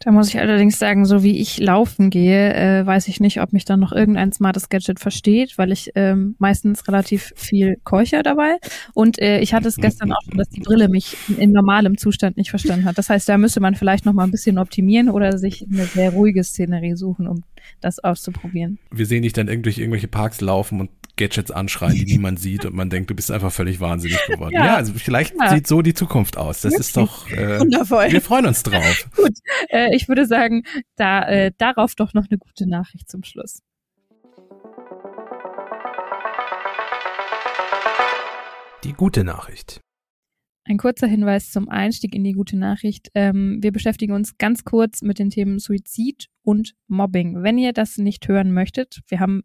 [0.00, 3.52] Da muss ich allerdings sagen, so wie ich laufen gehe, äh, weiß ich nicht, ob
[3.52, 8.58] mich dann noch irgendein smartes Gadget versteht, weil ich ähm, meistens relativ viel keuche dabei.
[8.94, 12.36] Und äh, ich hatte es gestern auch schon, dass die Brille mich in normalem Zustand
[12.36, 12.96] nicht verstanden hat.
[12.96, 16.10] Das heißt, da müsste man vielleicht noch mal ein bisschen optimieren oder sich eine sehr
[16.10, 17.42] ruhige Szenerie suchen, um
[17.80, 18.78] das auszuprobieren.
[18.90, 22.74] Wir sehen dich dann durch irgendwelche Parks laufen und Gadgets anschreien, die niemand sieht und
[22.74, 24.54] man denkt, du bist einfach völlig wahnsinnig geworden.
[24.54, 25.50] ja, ja, also vielleicht ja.
[25.50, 26.62] sieht so die Zukunft aus.
[26.62, 28.10] Das ist doch äh, wundervoll.
[28.10, 29.08] Wir freuen uns drauf.
[29.16, 29.34] Gut,
[29.68, 30.62] äh, ich würde sagen,
[30.96, 33.62] da äh, darauf doch noch eine gute Nachricht zum Schluss.
[38.84, 39.80] Die gute Nachricht.
[40.64, 43.08] Ein kurzer Hinweis zum Einstieg in die gute Nachricht.
[43.14, 47.42] Ähm, wir beschäftigen uns ganz kurz mit den Themen Suizid und Mobbing.
[47.42, 49.42] Wenn ihr das nicht hören möchtet, wir haben,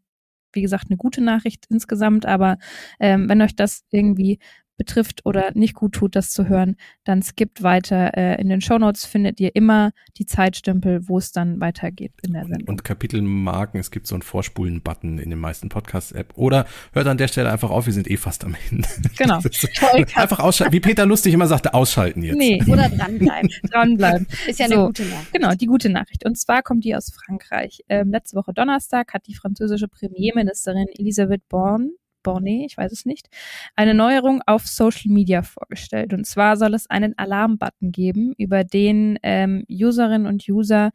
[0.54, 2.58] wie gesagt, eine gute Nachricht insgesamt, aber
[2.98, 4.40] ähm, wenn euch das irgendwie
[4.78, 8.18] betrifft oder nicht gut tut, das zu hören, dann skippt weiter.
[8.18, 12.46] Äh, in den Shownotes findet ihr immer die Zeitstempel, wo es dann weitergeht in der
[12.46, 12.68] Sendung.
[12.68, 16.34] Und Kapitelmarken, es gibt so einen Vorspulen-Button in den meisten Podcast-App.
[16.36, 18.88] Oder hört an der Stelle einfach auf, wir sind eh fast am Ende.
[19.16, 19.40] Genau.
[20.16, 22.36] einfach ausschalten, wie Peter Lustig immer sagte, ausschalten jetzt.
[22.36, 23.50] Nee, oder dranbleiben.
[23.72, 24.28] dranbleiben.
[24.48, 25.34] Ist ja eine so, gute Nachricht.
[25.34, 26.26] Genau, die gute Nachricht.
[26.26, 27.84] Und zwar kommt die aus Frankreich.
[27.90, 31.92] Ähm, letzte Woche Donnerstag hat die französische Premierministerin Elisabeth Borne
[32.24, 33.30] Bornet, ich weiß es nicht,
[33.76, 36.14] eine Neuerung auf Social Media vorgestellt.
[36.14, 40.92] Und zwar soll es einen Alarmbutton geben, über den ähm, Userinnen und User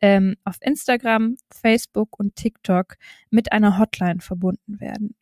[0.00, 2.96] ähm, auf Instagram, Facebook und TikTok
[3.30, 5.14] mit einer Hotline verbunden werden.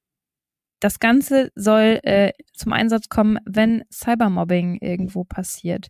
[0.80, 5.88] Das Ganze soll äh, zum Einsatz kommen, wenn Cybermobbing irgendwo passiert.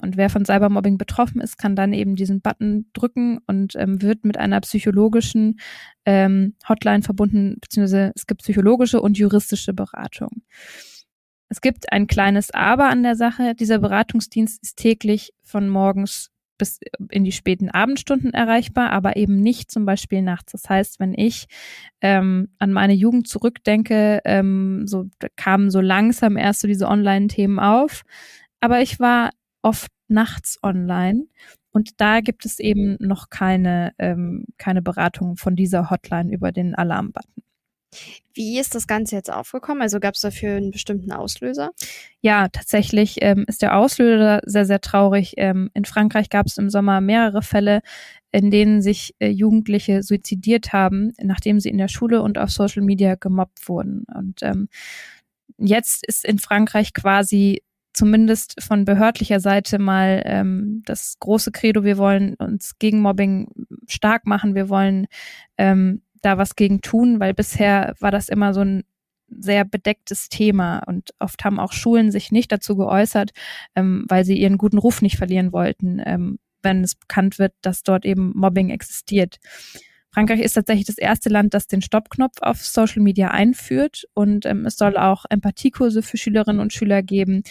[0.00, 4.24] Und wer von Cybermobbing betroffen ist, kann dann eben diesen Button drücken und ähm, wird
[4.24, 5.58] mit einer psychologischen
[6.04, 10.42] ähm, Hotline verbunden, beziehungsweise es gibt psychologische und juristische Beratung.
[11.48, 13.54] Es gibt ein kleines Aber an der Sache.
[13.54, 16.80] Dieser Beratungsdienst ist täglich von morgens bis
[17.10, 20.52] in die späten Abendstunden erreichbar, aber eben nicht zum Beispiel nachts.
[20.52, 21.46] Das heißt, wenn ich
[22.00, 25.06] ähm, an meine Jugend zurückdenke, ähm, so
[25.36, 28.02] kamen so langsam erst so diese Online-Themen auf,
[28.60, 29.30] aber ich war
[29.62, 31.26] oft nachts online
[31.70, 36.74] und da gibt es eben noch keine ähm, keine Beratung von dieser Hotline über den
[36.74, 37.42] Alarmbutton.
[38.34, 39.82] Wie ist das Ganze jetzt aufgekommen?
[39.82, 41.70] Also gab es dafür einen bestimmten Auslöser?
[42.20, 45.34] Ja, tatsächlich ähm, ist der Auslöser sehr, sehr traurig.
[45.36, 47.80] Ähm, in Frankreich gab es im Sommer mehrere Fälle,
[48.30, 52.82] in denen sich äh, Jugendliche suizidiert haben, nachdem sie in der Schule und auf Social
[52.82, 54.04] Media gemobbt wurden.
[54.14, 54.68] Und ähm,
[55.58, 57.62] jetzt ist in Frankreich quasi
[57.98, 63.48] zumindest von behördlicher Seite mal ähm, das große Credo, wir wollen uns gegen Mobbing
[63.88, 65.08] stark machen, wir wollen
[65.56, 68.84] ähm, da was gegen tun, weil bisher war das immer so ein
[69.28, 73.32] sehr bedecktes Thema und oft haben auch Schulen sich nicht dazu geäußert,
[73.76, 77.82] ähm, weil sie ihren guten Ruf nicht verlieren wollten, ähm, wenn es bekannt wird, dass
[77.82, 79.38] dort eben Mobbing existiert.
[80.10, 84.64] Frankreich ist tatsächlich das erste Land, das den Stoppknopf auf Social Media einführt und ähm,
[84.64, 87.42] es soll auch Empathiekurse für Schülerinnen und Schüler geben.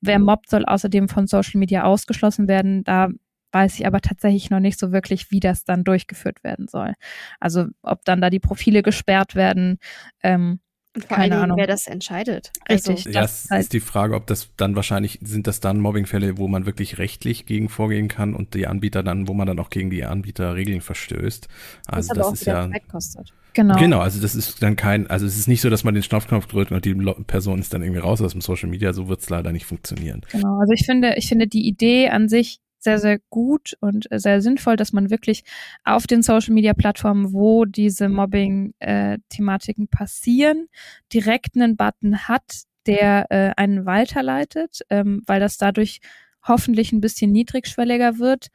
[0.00, 2.82] Wer mobbt, soll außerdem von Social Media ausgeschlossen werden.
[2.84, 3.10] Da
[3.52, 6.94] weiß ich aber tatsächlich noch nicht so wirklich, wie das dann durchgeführt werden soll.
[7.40, 9.78] Also ob dann da die Profile gesperrt werden.
[10.22, 10.60] Ähm,
[10.94, 12.50] und vor Keine allen Dingen, wer das entscheidet.
[12.68, 13.06] Richtig.
[13.06, 16.48] Also, ja, halt ist die Frage, ob das dann wahrscheinlich, sind das dann Mobbingfälle, wo
[16.48, 19.90] man wirklich rechtlich gegen vorgehen kann und die Anbieter dann, wo man dann auch gegen
[19.90, 21.46] die Anbieterregeln verstößt.
[21.86, 22.68] Also das, das ist ja.
[22.90, 23.32] Kostet.
[23.54, 23.76] Genau.
[23.76, 26.46] Genau, also das ist dann kein, also es ist nicht so, dass man den Schnauffknopf
[26.46, 29.30] drückt und die Person ist dann irgendwie raus aus dem Social Media, so wird es
[29.30, 30.22] leider nicht funktionieren.
[30.30, 34.40] Genau, also ich finde, ich finde die Idee an sich sehr, sehr gut und sehr
[34.40, 35.44] sinnvoll, dass man wirklich
[35.84, 40.68] auf den Social Media Plattformen, wo diese Mobbing-Thematiken äh, passieren,
[41.12, 46.00] direkt einen Button hat, der äh, einen weiterleitet, ähm, weil das dadurch
[46.46, 48.48] hoffentlich ein bisschen niedrigschwelliger wird.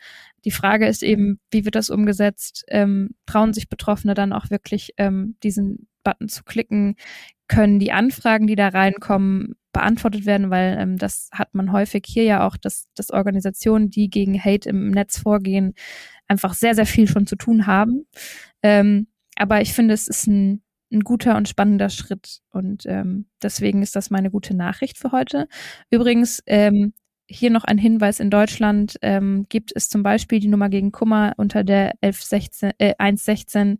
[0.46, 2.66] Die Frage ist eben, wie wird das umgesetzt?
[2.68, 6.96] Ähm, trauen sich Betroffene dann auch wirklich ähm, diesen Button zu klicken?
[7.48, 12.24] Können die Anfragen, die da reinkommen, beantwortet werden, weil ähm, das hat man häufig hier
[12.24, 15.74] ja auch, dass, dass Organisationen, die gegen Hate im Netz vorgehen,
[16.28, 18.08] einfach sehr, sehr viel schon zu tun haben.
[18.62, 20.62] Ähm, aber ich finde, es ist ein,
[20.92, 25.48] ein guter und spannender Schritt und ähm, deswegen ist das meine gute Nachricht für heute.
[25.90, 26.94] Übrigens, ähm,
[27.28, 31.34] hier noch ein Hinweis, in Deutschland ähm, gibt es zum Beispiel die Nummer gegen Kummer
[31.38, 33.80] unter der 1116, äh, 116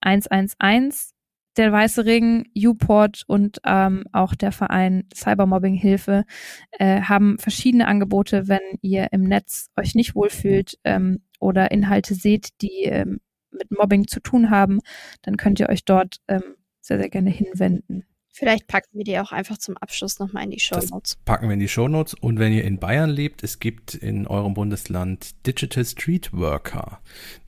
[0.00, 1.10] 111
[1.56, 6.24] der Weiße Ring, Uport und ähm, auch der Verein Cybermobbing Hilfe
[6.72, 12.60] äh, haben verschiedene Angebote, wenn ihr im Netz euch nicht wohlfühlt ähm, oder Inhalte seht,
[12.62, 13.20] die ähm,
[13.50, 14.78] mit Mobbing zu tun haben,
[15.22, 16.42] dann könnt ihr euch dort ähm,
[16.80, 18.04] sehr, sehr gerne hinwenden.
[18.32, 21.16] Vielleicht packen wir die auch einfach zum Abschluss nochmal in die Show Notes.
[21.24, 22.14] packen wir in die Show Notes.
[22.14, 27.00] Und wenn ihr in Bayern lebt, es gibt in eurem Bundesland Digital Street Worker,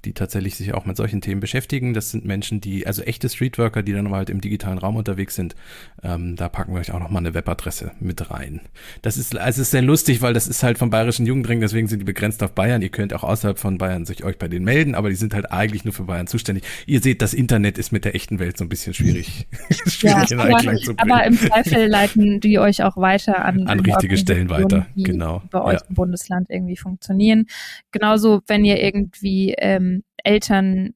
[0.04, 1.94] die tatsächlich sich auch mit solchen Themen beschäftigen.
[1.94, 5.54] Das sind Menschen, die, also echte Streetworker, die dann halt im digitalen Raum unterwegs sind.
[6.02, 8.60] Ähm, da packen wir euch auch nochmal eine Webadresse mit rein.
[9.02, 12.00] Das ist, also ist sehr lustig, weil das ist halt vom Bayerischen Jugendring, deswegen sind
[12.00, 12.82] die begrenzt auf Bayern.
[12.82, 15.52] Ihr könnt auch außerhalb von Bayern sich euch bei denen melden, aber die sind halt
[15.52, 16.64] eigentlich nur für Bayern zuständig.
[16.86, 19.46] Ihr seht, das Internet ist mit der echten Welt so ein bisschen schwierig.
[19.86, 21.12] schwierig ja, in zu bringen.
[21.12, 24.86] aber im Zweifel leiten die euch auch weiter an, an richtige Stellen weiter.
[24.96, 25.42] Genau.
[25.50, 25.86] Bei euch ja.
[25.88, 27.46] im Bundesland irgendwie funktionieren.
[27.90, 30.94] Genauso, wenn ihr irgendwie ähm, Eltern,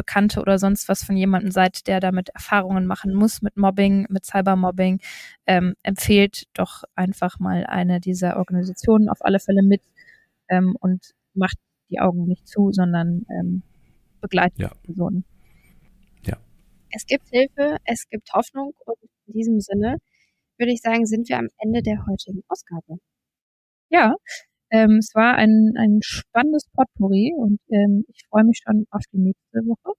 [0.00, 4.24] Bekannte oder sonst was von jemandem seid, der damit Erfahrungen machen muss mit Mobbing, mit
[4.24, 4.98] Cybermobbing,
[5.46, 9.82] ähm, empfehlt doch einfach mal eine dieser Organisationen auf alle Fälle mit
[10.48, 11.58] ähm, und macht
[11.90, 13.62] die Augen nicht zu, sondern ähm,
[14.22, 14.70] begleitet ja.
[14.84, 15.24] Personen.
[16.92, 19.96] Es gibt Hilfe, es gibt Hoffnung und in diesem Sinne
[20.58, 22.98] würde ich sagen, sind wir am Ende der heutigen Ausgabe.
[23.90, 24.14] Ja,
[24.70, 29.18] ähm, es war ein, ein spannendes Potpourri und ähm, ich freue mich schon auf die
[29.18, 29.94] nächste Woche.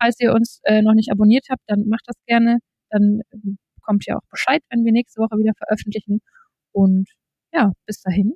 [0.00, 2.58] Falls ihr uns äh, noch nicht abonniert habt, dann macht das gerne.
[2.90, 6.20] Dann ähm, bekommt ihr auch Bescheid, wenn wir nächste Woche wieder veröffentlichen.
[6.72, 7.08] Und
[7.52, 8.34] ja, bis dahin.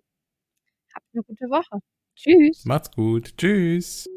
[0.94, 1.80] Habt eine gute Woche.
[2.16, 2.64] Tschüss.
[2.64, 3.36] Macht's gut.
[3.36, 4.08] Tschüss.